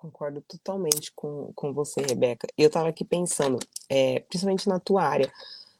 [0.00, 2.48] Concordo totalmente com, com você, Rebeca.
[2.56, 5.30] Eu estava aqui pensando, é, principalmente na tua área,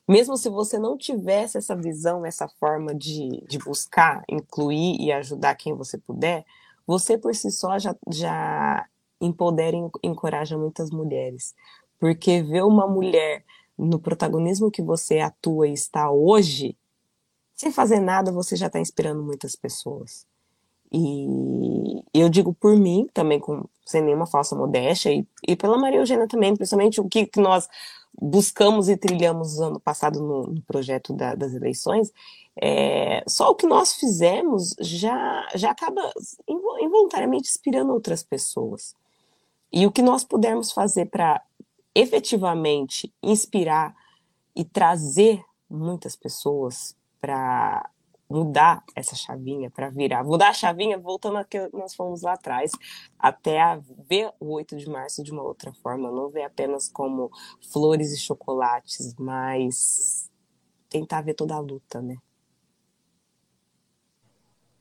[0.07, 5.55] mesmo se você não tivesse essa visão, essa forma de, de buscar, incluir e ajudar
[5.55, 6.45] quem você puder,
[6.87, 8.87] você por si só já, já
[9.19, 11.55] empodera e encoraja muitas mulheres.
[11.99, 13.43] Porque ver uma mulher
[13.79, 16.77] no protagonismo que você atua e está hoje,
[17.55, 20.27] sem fazer nada, você já está inspirando muitas pessoas.
[20.93, 26.01] E eu digo por mim, também com, sem nenhuma falsa modéstia, e, e pela Maria
[26.01, 27.69] Eugênia também, principalmente o que, que nós
[28.21, 32.13] buscamos e trilhamos no ano passado no, no projeto da, das eleições,
[32.61, 36.13] é, só o que nós fizemos já, já acaba
[36.79, 38.95] involuntariamente inspirando outras pessoas.
[39.73, 41.41] E o que nós pudermos fazer para
[41.95, 43.95] efetivamente inspirar
[44.55, 47.89] e trazer muitas pessoas para
[48.31, 52.71] mudar essa chavinha, para virar, mudar a chavinha, voltando a que nós fomos lá atrás,
[53.19, 57.31] até a ver o 8 de março de uma outra forma, não ver apenas como
[57.73, 60.31] flores e chocolates, mas
[60.89, 62.17] tentar ver toda a luta, né?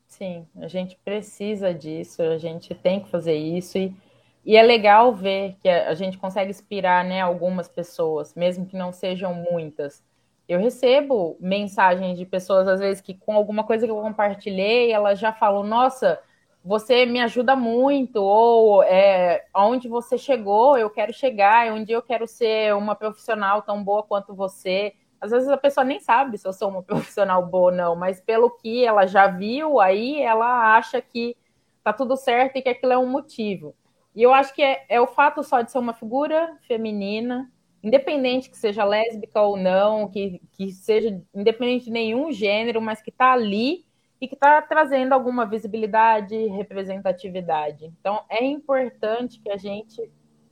[0.08, 3.96] Sim, a gente precisa disso, a gente tem que fazer isso e,
[4.44, 8.92] e é legal ver que a, gente consegue inspirar né, algumas pessoas, mesmo que não
[8.92, 10.04] sejam muitas.
[10.50, 15.20] Eu recebo mensagens de pessoas, às vezes, que com alguma coisa que eu compartilhei, elas
[15.20, 16.20] já falam, nossa,
[16.66, 22.02] você me ajuda muito, ou é, aonde você chegou, eu quero chegar, um dia eu
[22.02, 26.48] quero ser uma profissional tão boa quanto você às vezes a pessoa nem sabe se
[26.48, 30.76] eu sou uma profissional boa ou não, mas pelo que ela já viu, aí ela
[30.76, 31.36] acha que
[31.84, 33.76] tá tudo certo e que aquilo é um motivo.
[34.16, 37.50] E eu acho que é, é o fato só de ser uma figura feminina,
[37.84, 43.10] independente que seja lésbica ou não, que, que seja independente de nenhum gênero, mas que
[43.10, 43.86] está ali
[44.22, 47.86] e que está trazendo alguma visibilidade, representatividade.
[48.00, 50.12] Então é importante que a gente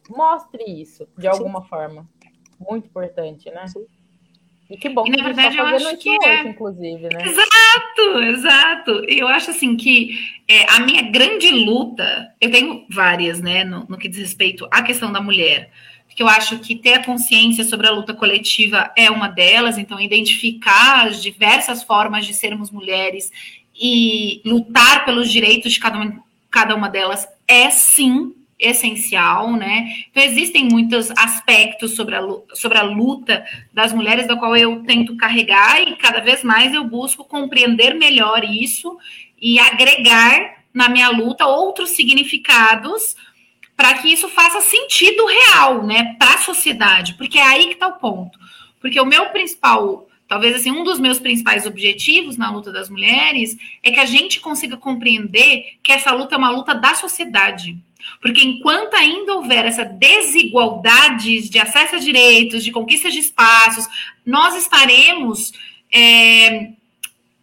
[0.10, 1.68] mostre isso de alguma Sim.
[1.68, 2.10] forma.
[2.60, 3.68] Muito importante, né?
[3.68, 3.86] Sim.
[4.70, 6.42] E que bom e, na verdade, tá eu acho que é...
[6.44, 7.24] inclusive, né?
[7.24, 8.92] Exato, exato.
[9.08, 10.18] Eu acho assim que
[10.48, 14.82] é, a minha grande luta, eu tenho várias, né, no, no que diz respeito à
[14.82, 15.72] questão da mulher.
[16.18, 20.00] Porque eu acho que ter a consciência sobre a luta coletiva é uma delas, então
[20.00, 23.32] identificar as diversas formas de sermos mulheres
[23.80, 29.94] e lutar pelos direitos de cada uma, cada uma delas é sim essencial, né?
[30.10, 32.22] Então, existem muitos aspectos sobre a,
[32.56, 36.84] sobre a luta das mulheres, da qual eu tento carregar, e cada vez mais eu
[36.84, 38.98] busco compreender melhor isso
[39.40, 43.16] e agregar na minha luta outros significados
[43.78, 47.88] para que isso faça sentido real, né, para a sociedade, porque é aí que está
[47.88, 48.38] o ponto.
[48.82, 53.56] Porque o meu principal, talvez assim, um dos meus principais objetivos na luta das mulheres
[53.82, 57.78] é que a gente consiga compreender que essa luta é uma luta da sociedade
[58.22, 63.88] porque enquanto ainda houver essa desigualdade de acesso a direitos, de conquista de espaços,
[64.26, 65.52] nós estaremos
[65.92, 66.72] é,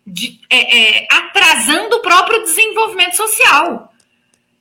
[0.07, 3.94] de, é, é, atrasando o próprio desenvolvimento social.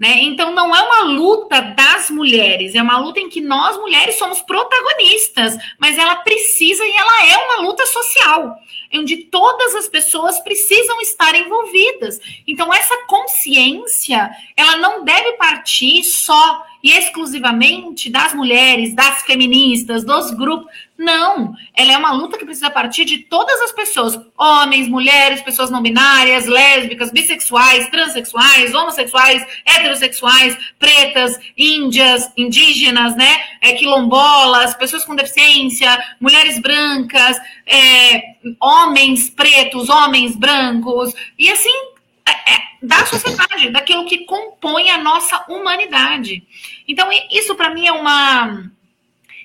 [0.04, 0.22] Né?
[0.24, 4.42] Então, não é uma luta das mulheres, é uma luta em que nós, mulheres, somos
[4.42, 8.60] protagonistas, mas ela precisa e ela é uma luta social
[8.94, 12.20] onde todas as pessoas precisam estar envolvidas.
[12.46, 20.32] Então, essa consciência, ela não deve partir só e exclusivamente das mulheres, das feministas, dos
[20.32, 20.70] grupos.
[20.98, 25.72] Não, ela é uma luta que precisa partir de todas as pessoas: homens, mulheres, pessoas
[25.72, 33.42] não binárias, lésbicas, bissexuais, transexuais, homossexuais, heterossexuais, pretas, índias, indígenas, né?
[33.62, 38.22] É, quilombolas, pessoas com deficiência, mulheres brancas, é,
[38.62, 41.94] homens pretos, homens brancos, e assim
[42.26, 46.44] é, é, da sociedade, daquilo que compõe a nossa humanidade.
[46.88, 48.70] Então, isso para mim é uma.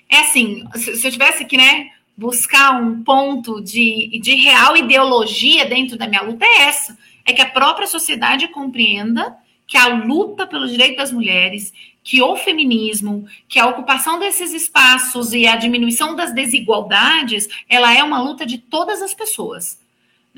[0.09, 5.97] É assim, se eu tivesse que, né, buscar um ponto de, de real ideologia dentro
[5.97, 6.99] da minha luta, é essa.
[7.25, 9.37] É que a própria sociedade compreenda
[9.69, 15.35] que a luta pelo direito das mulheres, que o feminismo, que a ocupação desses espaços
[15.35, 19.79] e a diminuição das desigualdades, ela é uma luta de todas as pessoas.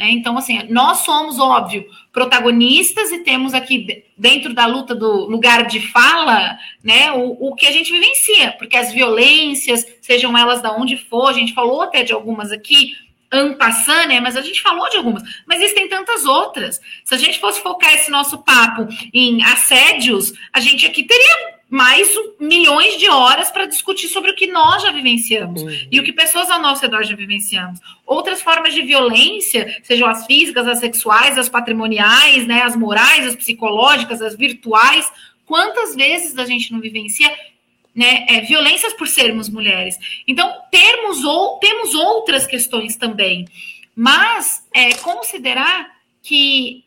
[0.01, 0.13] Né?
[0.13, 5.79] Então, assim, nós somos, óbvio, protagonistas e temos aqui dentro da luta do lugar de
[5.89, 10.97] fala, né, o, o que a gente vivencia, porque as violências, sejam elas da onde
[10.97, 12.95] for, a gente falou até de algumas aqui,
[13.31, 14.21] ampassando, né?
[14.21, 16.81] Mas a gente falou de algumas, mas existem tantas outras.
[17.05, 22.09] Se a gente fosse focar esse nosso papo em assédios, a gente aqui teria mais
[22.41, 25.71] milhões de horas para discutir sobre o que nós já vivenciamos uhum.
[25.89, 27.79] e o que pessoas ao nosso redor já vivenciamos.
[28.05, 33.37] Outras formas de violência, sejam as físicas, as sexuais, as patrimoniais, né, as morais, as
[33.37, 35.11] psicológicas, as virtuais.
[35.47, 37.33] Quantas vezes a gente não vivencia
[37.95, 39.97] né, é, violências por sermos mulheres?
[40.27, 43.47] Então, termos ou, temos outras questões também,
[43.95, 45.89] mas é, considerar
[46.21, 46.85] que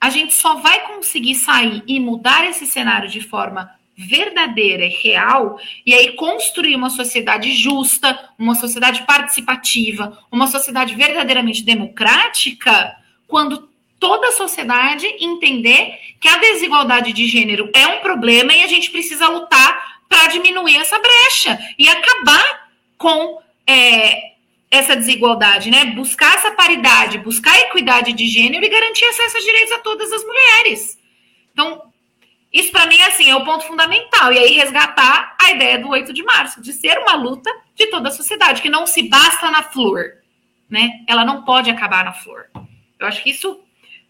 [0.00, 5.58] a gente só vai conseguir sair e mudar esse cenário de forma verdadeira e real,
[5.84, 12.96] e aí construir uma sociedade justa, uma sociedade participativa, uma sociedade verdadeiramente democrática,
[13.26, 13.68] quando
[13.98, 18.88] toda a sociedade entender que a desigualdade de gênero é um problema e a gente
[18.90, 24.34] precisa lutar para diminuir essa brecha e acabar com é,
[24.70, 25.86] essa desigualdade, né?
[25.86, 30.22] Buscar essa paridade, buscar equidade de gênero e garantir acesso a direitos a todas as
[30.22, 30.98] mulheres.
[31.52, 31.87] Então,
[32.52, 34.32] isso para mim assim, é o ponto fundamental.
[34.32, 38.08] E aí resgatar a ideia do 8 de março, de ser uma luta de toda
[38.08, 40.14] a sociedade, que não se basta na flor,
[40.68, 41.04] né?
[41.06, 42.46] Ela não pode acabar na flor.
[42.98, 43.60] Eu acho que isso,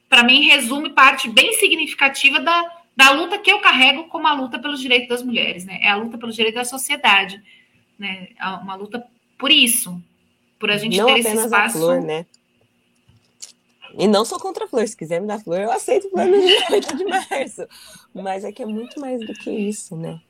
[0.08, 2.64] para mim, resume parte bem significativa da,
[2.96, 5.80] da luta que eu carrego como a luta pelos direitos das mulheres, né?
[5.82, 7.42] É a luta pelos direitos da sociedade,
[7.98, 8.28] né?
[8.38, 9.04] É uma luta
[9.36, 10.00] por isso,
[10.58, 11.76] por a gente não ter esse espaço.
[11.76, 12.24] A flor, né?
[13.98, 14.86] E não sou contra a flor.
[14.86, 17.66] Se quiser me dar flor, eu aceito flor no dia 8 de março.
[18.14, 20.20] Mas é que é muito mais do que isso, né?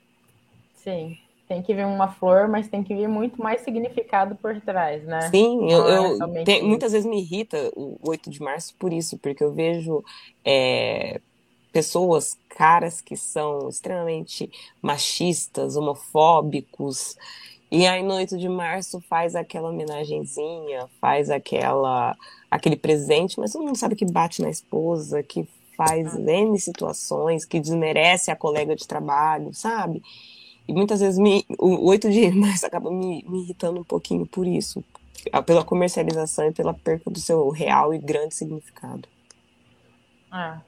[0.74, 1.18] Sim.
[1.46, 5.30] Tem que vir uma flor, mas tem que vir muito mais significado por trás, né?
[5.30, 9.16] Sim, eu, eu é tem, muitas vezes me irrita o 8 de março por isso,
[9.18, 10.04] porque eu vejo
[10.44, 11.20] é,
[11.72, 14.50] pessoas, caras que são extremamente
[14.82, 17.16] machistas, homofóbicos,
[17.70, 22.16] e aí no 8 de março faz aquela homenagenzinha, faz aquela
[22.50, 25.46] aquele presente, mas todo mundo sabe que bate na esposa, que
[25.76, 30.02] faz N situações, que desmerece a colega de trabalho, sabe?
[30.66, 34.46] E muitas vezes me, o 8 de março acaba me, me irritando um pouquinho por
[34.46, 34.82] isso,
[35.46, 39.08] pela comercialização e pela perca do seu real e grande significado.
[40.30, 40.60] Ah,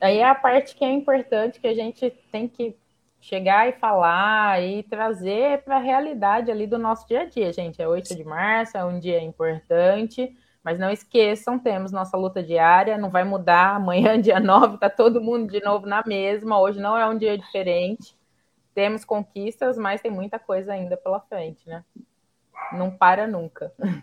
[0.00, 2.74] aí é a parte que é importante que a gente tem que
[3.22, 7.80] chegar e falar e trazer para a realidade ali do nosso dia a dia, gente.
[7.80, 12.98] É 8 de março, é um dia importante, mas não esqueçam, temos nossa luta diária,
[12.98, 13.76] não vai mudar.
[13.76, 16.60] Amanhã, dia 9, tá todo mundo de novo na mesma.
[16.60, 18.16] Hoje não é um dia diferente.
[18.74, 21.84] Temos conquistas, mas tem muita coisa ainda pela frente, né?
[22.72, 23.72] Não para nunca.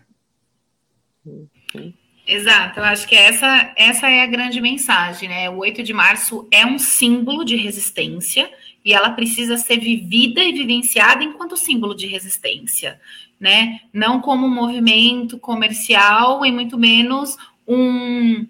[2.26, 5.50] Exato, eu acho que essa, essa é a grande mensagem, né?
[5.50, 8.50] O 8 de março é um símbolo de resistência
[8.84, 13.00] e ela precisa ser vivida e vivenciada enquanto símbolo de resistência,
[13.38, 13.80] né?
[13.92, 18.46] Não como um movimento comercial e muito menos um,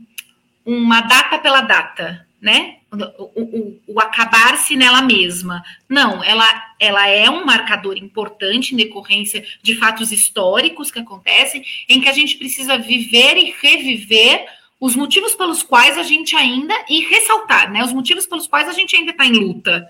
[0.64, 2.76] uma data pela data, né?
[3.18, 5.62] O, o, o acabar-se nela mesma.
[5.88, 6.44] Não, ela,
[6.78, 12.12] ela é um marcador importante em decorrência de fatos históricos que acontecem, em que a
[12.12, 14.44] gente precisa viver e reviver
[14.80, 17.84] os motivos pelos quais a gente ainda, e ressaltar, né?
[17.84, 19.86] Os motivos pelos quais a gente ainda está em luta.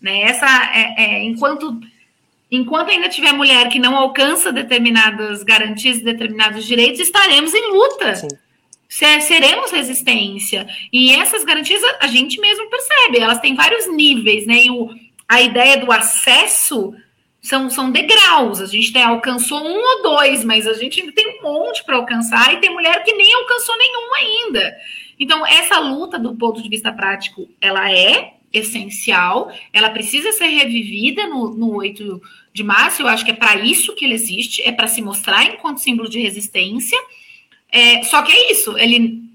[0.00, 0.22] Né?
[0.22, 1.80] Essa é, é, enquanto
[2.50, 8.16] enquanto ainda tiver mulher que não alcança determinadas garantias, determinados direitos, estaremos em luta.
[8.16, 8.28] Sim.
[8.88, 10.66] Seremos resistência.
[10.90, 14.64] E essas garantias a gente mesmo percebe, elas têm vários níveis, né?
[14.64, 14.88] E o,
[15.28, 16.94] a ideia do acesso
[17.42, 18.60] são, são degraus.
[18.62, 21.96] A gente tem, alcançou um ou dois, mas a gente ainda tem um monte para
[21.96, 24.76] alcançar, e tem mulher que nem alcançou nenhum ainda.
[25.20, 31.26] Então, essa luta, do ponto de vista prático, ela é essencial, ela precisa ser revivida
[31.26, 32.20] no, no 8
[32.52, 35.44] de março, eu acho que é para isso que ele existe, é para se mostrar
[35.44, 36.98] enquanto símbolo de resistência.
[37.70, 39.28] É, só que é isso, ele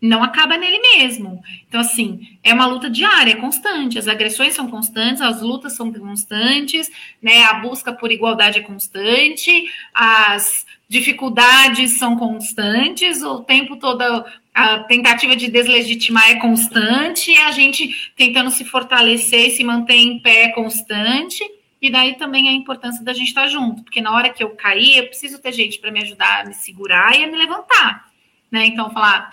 [0.00, 1.42] não acaba nele mesmo.
[1.68, 3.98] Então, assim, é uma luta diária, é constante.
[3.98, 6.90] As agressões são constantes, as lutas são constantes,
[7.20, 7.44] né?
[7.44, 9.50] A busca por igualdade é constante,
[9.94, 14.24] as dificuldades são constantes, o tempo todo
[14.56, 20.18] a tentativa de deslegitimar é constante, a gente tentando se fortalecer e se manter em
[20.18, 21.44] pé é constante.
[21.80, 24.96] E daí também a importância da gente estar junto, porque na hora que eu cair,
[24.96, 28.10] eu preciso ter gente para me ajudar a me segurar e a me levantar,
[28.50, 28.64] né?
[28.64, 29.28] Então falar,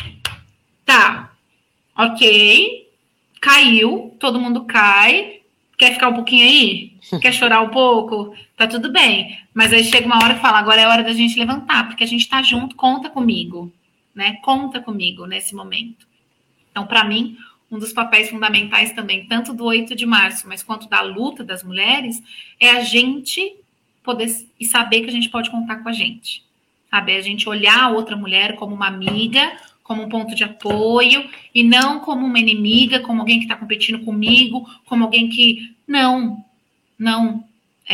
[0.86, 1.32] tá,
[1.98, 2.92] ok,
[3.40, 5.40] caiu, todo mundo cai,
[5.78, 6.94] quer ficar um pouquinho aí?
[7.22, 8.36] Quer chorar um pouco?
[8.58, 9.38] Tá tudo bem.
[9.54, 12.08] Mas aí chega uma hora e fala, agora é hora da gente levantar, porque a
[12.08, 13.72] gente tá junto, conta comigo
[14.14, 14.38] né?
[14.42, 16.08] Conta comigo nesse momento.
[16.72, 17.38] Então, para mim,
[17.72, 21.64] um dos papéis fundamentais também, tanto do 8 de março, mas quanto da luta das
[21.64, 22.22] mulheres,
[22.60, 23.56] é a gente
[24.04, 26.44] poder e saber que a gente pode contar com a gente.
[26.92, 27.16] Sabe?
[27.16, 31.64] A gente olhar a outra mulher como uma amiga, como um ponto de apoio, e
[31.64, 35.76] não como uma inimiga, como alguém que está competindo comigo, como alguém que.
[35.88, 36.44] Não,
[36.98, 37.44] não.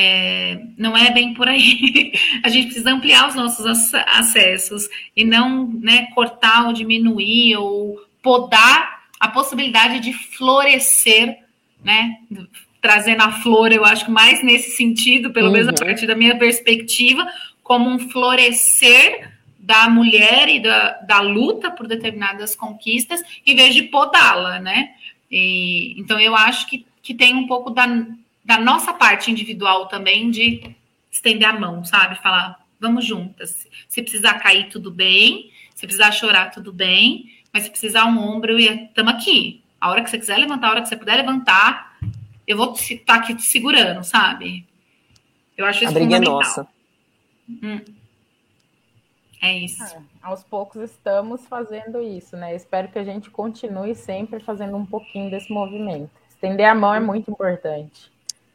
[0.02, 2.14] É, não é bem por aí.
[2.42, 9.04] A gente precisa ampliar os nossos acessos e não né, cortar ou diminuir ou podar
[9.20, 11.40] a possibilidade de florescer,
[11.84, 12.18] né?
[12.82, 15.54] Trazendo a flor, eu acho que mais nesse sentido, pelo uhum.
[15.54, 15.88] menos a uhum.
[15.90, 17.28] partir da minha perspectiva,
[17.62, 23.84] como um florescer da mulher e da, da luta por determinadas conquistas, em vez de
[23.84, 24.92] podá-la, né?
[25.30, 27.88] E, então eu acho que que tem um pouco da,
[28.50, 30.76] da nossa parte individual também de
[31.12, 32.16] estender a mão, sabe?
[32.16, 33.68] Falar, vamos juntas.
[33.88, 35.52] Se precisar cair, tudo bem.
[35.76, 37.32] Se precisar chorar, tudo bem.
[37.54, 39.64] Mas se precisar um ombro, estamos aqui.
[39.80, 42.00] A hora que você quiser levantar, a hora que você puder levantar,
[42.48, 44.66] eu vou estar tá aqui te segurando, sabe?
[45.56, 46.68] Eu acho isso a briga é nossa.
[47.48, 47.82] Hum.
[49.44, 49.84] É isso.
[49.84, 52.56] É, aos poucos estamos fazendo isso, né?
[52.56, 56.10] Espero que a gente continue sempre fazendo um pouquinho desse movimento.
[56.28, 58.10] Estender a mão é muito importante.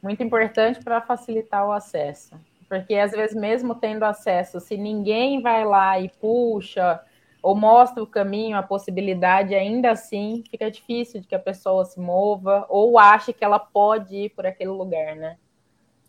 [0.05, 2.39] Muito importante para facilitar o acesso.
[2.69, 7.01] Porque às vezes, mesmo tendo acesso, se ninguém vai lá e puxa
[7.43, 11.99] ou mostra o caminho, a possibilidade, ainda assim fica difícil de que a pessoa se
[11.99, 15.39] mova ou ache que ela pode ir por aquele lugar, né?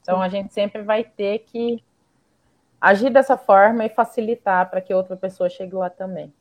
[0.02, 1.82] Então a gente sempre vai ter que
[2.82, 6.34] agir dessa forma e facilitar para que outra pessoa chegue lá também.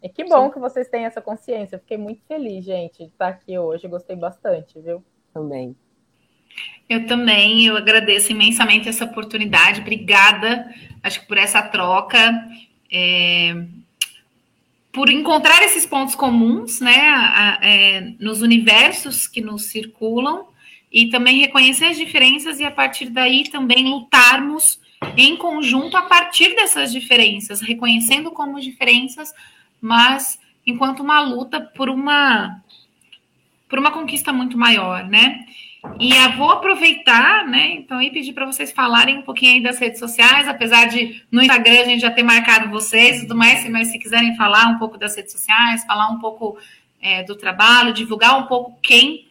[0.00, 0.52] E que bom Sim.
[0.52, 1.76] que vocês têm essa consciência.
[1.76, 3.88] fiquei muito feliz, gente, de estar aqui hoje.
[3.88, 5.02] Gostei bastante, viu?
[5.32, 5.76] Também.
[6.88, 9.80] Eu também, eu agradeço imensamente essa oportunidade.
[9.80, 12.32] Obrigada, acho que por essa troca,
[12.92, 13.64] é,
[14.92, 20.46] por encontrar esses pontos comuns, né, a, é, nos universos que nos circulam
[20.92, 24.78] e também reconhecer as diferenças e a partir daí também lutarmos
[25.16, 29.34] em conjunto a partir dessas diferenças, reconhecendo como diferenças,
[29.80, 32.62] mas enquanto uma luta por uma
[33.68, 35.44] por uma conquista muito maior, né?
[36.00, 37.72] E vou aproveitar, né?
[37.72, 41.40] Então, e pedir para vocês falarem um pouquinho aí das redes sociais, apesar de no
[41.40, 44.78] Instagram a gente já ter marcado vocês e tudo mais, mas se quiserem falar um
[44.78, 46.58] pouco das redes sociais, falar um pouco
[47.00, 49.26] é, do trabalho, divulgar um pouco quem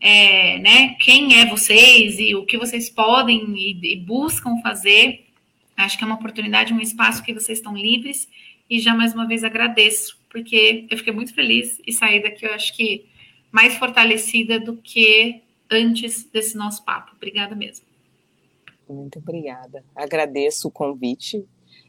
[0.00, 5.24] é, né, quem é vocês e o que vocês podem e, e buscam fazer.
[5.76, 8.28] Acho que é uma oportunidade, um espaço que vocês estão livres.
[8.68, 12.54] E já mais uma vez agradeço, porque eu fiquei muito feliz e saí daqui, eu
[12.54, 13.06] acho que
[13.50, 15.40] mais fortalecida do que
[15.74, 17.12] antes desse nosso papo.
[17.16, 17.86] Obrigada mesmo.
[18.88, 19.84] Muito obrigada.
[19.94, 21.44] Agradeço o convite,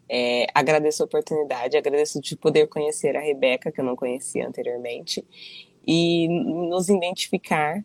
[0.07, 5.25] é, agradeço a oportunidade, agradeço de poder conhecer a Rebeca, que eu não conhecia anteriormente,
[5.85, 7.83] e nos identificar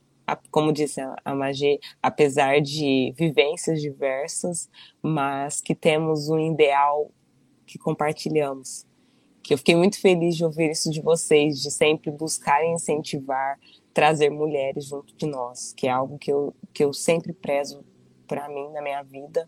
[0.51, 4.68] como disse a Magê, apesar de vivências diversas,
[5.03, 7.11] mas que temos um ideal
[7.66, 8.86] que compartilhamos.
[9.42, 13.59] Que eu fiquei muito feliz de ouvir isso de vocês, de sempre buscar incentivar,
[14.01, 17.84] trazer mulheres junto de nós, que é algo que eu, que eu sempre prezo
[18.26, 19.46] para mim na minha vida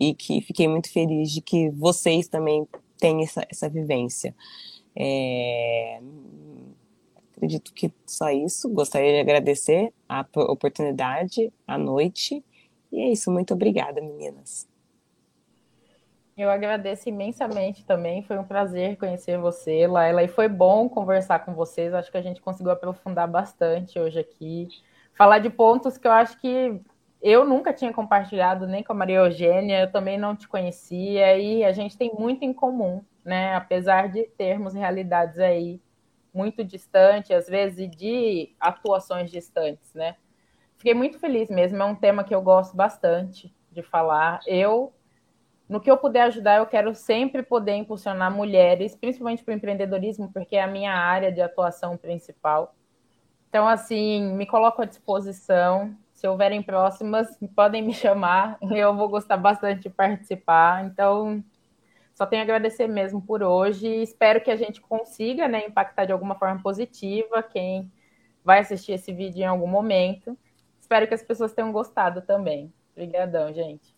[0.00, 2.66] e que fiquei muito feliz de que vocês também
[2.98, 4.34] têm essa, essa vivência.
[4.96, 6.00] É,
[7.30, 8.68] acredito que só isso.
[8.70, 12.44] Gostaria de agradecer a oportunidade, a noite.
[12.90, 13.30] E é isso.
[13.30, 14.66] Muito obrigada, meninas.
[16.42, 18.22] Eu agradeço imensamente também.
[18.22, 20.22] Foi um prazer conhecer você, Laila.
[20.22, 21.94] E foi bom conversar com vocês.
[21.94, 24.68] Acho que a gente conseguiu aprofundar bastante hoje aqui.
[25.14, 26.80] Falar de pontos que eu acho que
[27.22, 31.64] eu nunca tinha compartilhado nem com a Maria Eugênia, eu também não te conhecia, e
[31.64, 33.54] a gente tem muito em comum, né?
[33.54, 35.80] Apesar de termos realidades aí
[36.34, 40.16] muito distante, às vezes de atuações distantes, né?
[40.76, 44.40] Fiquei muito feliz mesmo, é um tema que eu gosto bastante de falar.
[44.44, 44.92] Eu,
[45.72, 50.30] no que eu puder ajudar, eu quero sempre poder impulsionar mulheres, principalmente para o empreendedorismo,
[50.30, 52.74] porque é a minha área de atuação principal.
[53.48, 55.96] Então, assim, me coloco à disposição.
[56.12, 58.58] Se houverem próximas, podem me chamar.
[58.70, 60.84] Eu vou gostar bastante de participar.
[60.84, 61.42] Então,
[62.14, 63.88] só tenho a agradecer mesmo por hoje.
[63.88, 67.90] Espero que a gente consiga né, impactar de alguma forma positiva quem
[68.44, 70.36] vai assistir esse vídeo em algum momento.
[70.78, 72.70] Espero que as pessoas tenham gostado também.
[72.92, 73.91] Obrigadão, gente.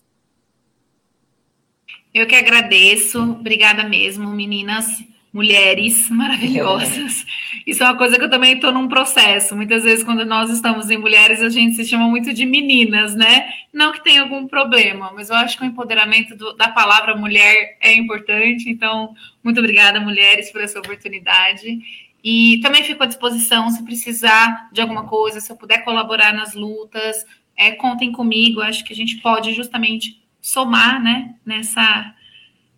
[2.14, 3.20] Eu que agradeço.
[3.20, 7.26] Obrigada mesmo, meninas mulheres maravilhosas.
[7.66, 9.56] Isso é uma coisa que eu também estou num processo.
[9.56, 13.48] Muitas vezes, quando nós estamos em mulheres, a gente se chama muito de meninas, né?
[13.72, 17.76] Não que tenha algum problema, mas eu acho que o empoderamento do, da palavra mulher
[17.80, 18.70] é importante.
[18.70, 19.12] Então,
[19.42, 21.80] muito obrigada, mulheres, por essa oportunidade.
[22.22, 26.54] E também fico à disposição se precisar de alguma coisa, se eu puder colaborar nas
[26.54, 27.26] lutas,
[27.56, 28.60] é, contem comigo.
[28.60, 32.14] Acho que a gente pode justamente somar, né, nessa,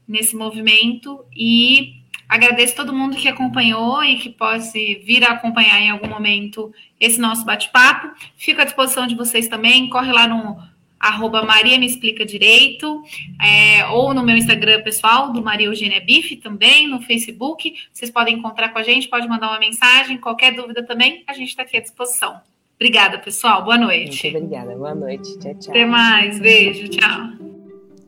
[0.06, 1.96] nesse movimento e
[2.28, 7.20] Agradeço todo mundo que acompanhou e que pode vir a acompanhar em algum momento esse
[7.20, 8.10] nosso bate-papo.
[8.36, 9.88] Fico à disposição de vocês também.
[9.88, 10.58] Corre lá no
[10.98, 13.00] arroba Maria Me Explica Direito,
[13.40, 17.72] é, ou no meu Instagram pessoal, do Maria Eugênia Bife, também, no Facebook.
[17.92, 21.50] Vocês podem encontrar com a gente, pode mandar uma mensagem, qualquer dúvida também, a gente
[21.50, 22.40] está aqui à disposição.
[22.74, 23.62] Obrigada, pessoal.
[23.62, 24.24] Boa noite.
[24.24, 24.74] Muito obrigada.
[24.74, 25.38] Boa noite.
[25.38, 25.70] Tchau, tchau.
[25.70, 26.40] Até mais.
[26.40, 26.88] Beijo.
[26.88, 27.55] Tchau.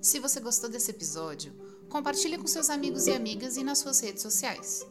[0.09, 1.53] Se você gostou desse episódio,
[1.91, 4.87] Compartilhe com seus amigos e amigas e nas suas redes sociais.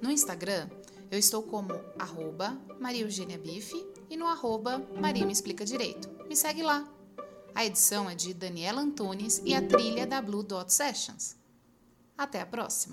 [0.00, 0.66] No Instagram,
[1.10, 6.08] eu estou como arroba Maria Eugênia Bife e no arroba Maria Me Explica Direito.
[6.26, 6.90] Me segue lá.
[7.54, 11.36] A edição é de Daniela Antunes e a trilha da Blue Dot Sessions.
[12.16, 12.90] Até a próxima!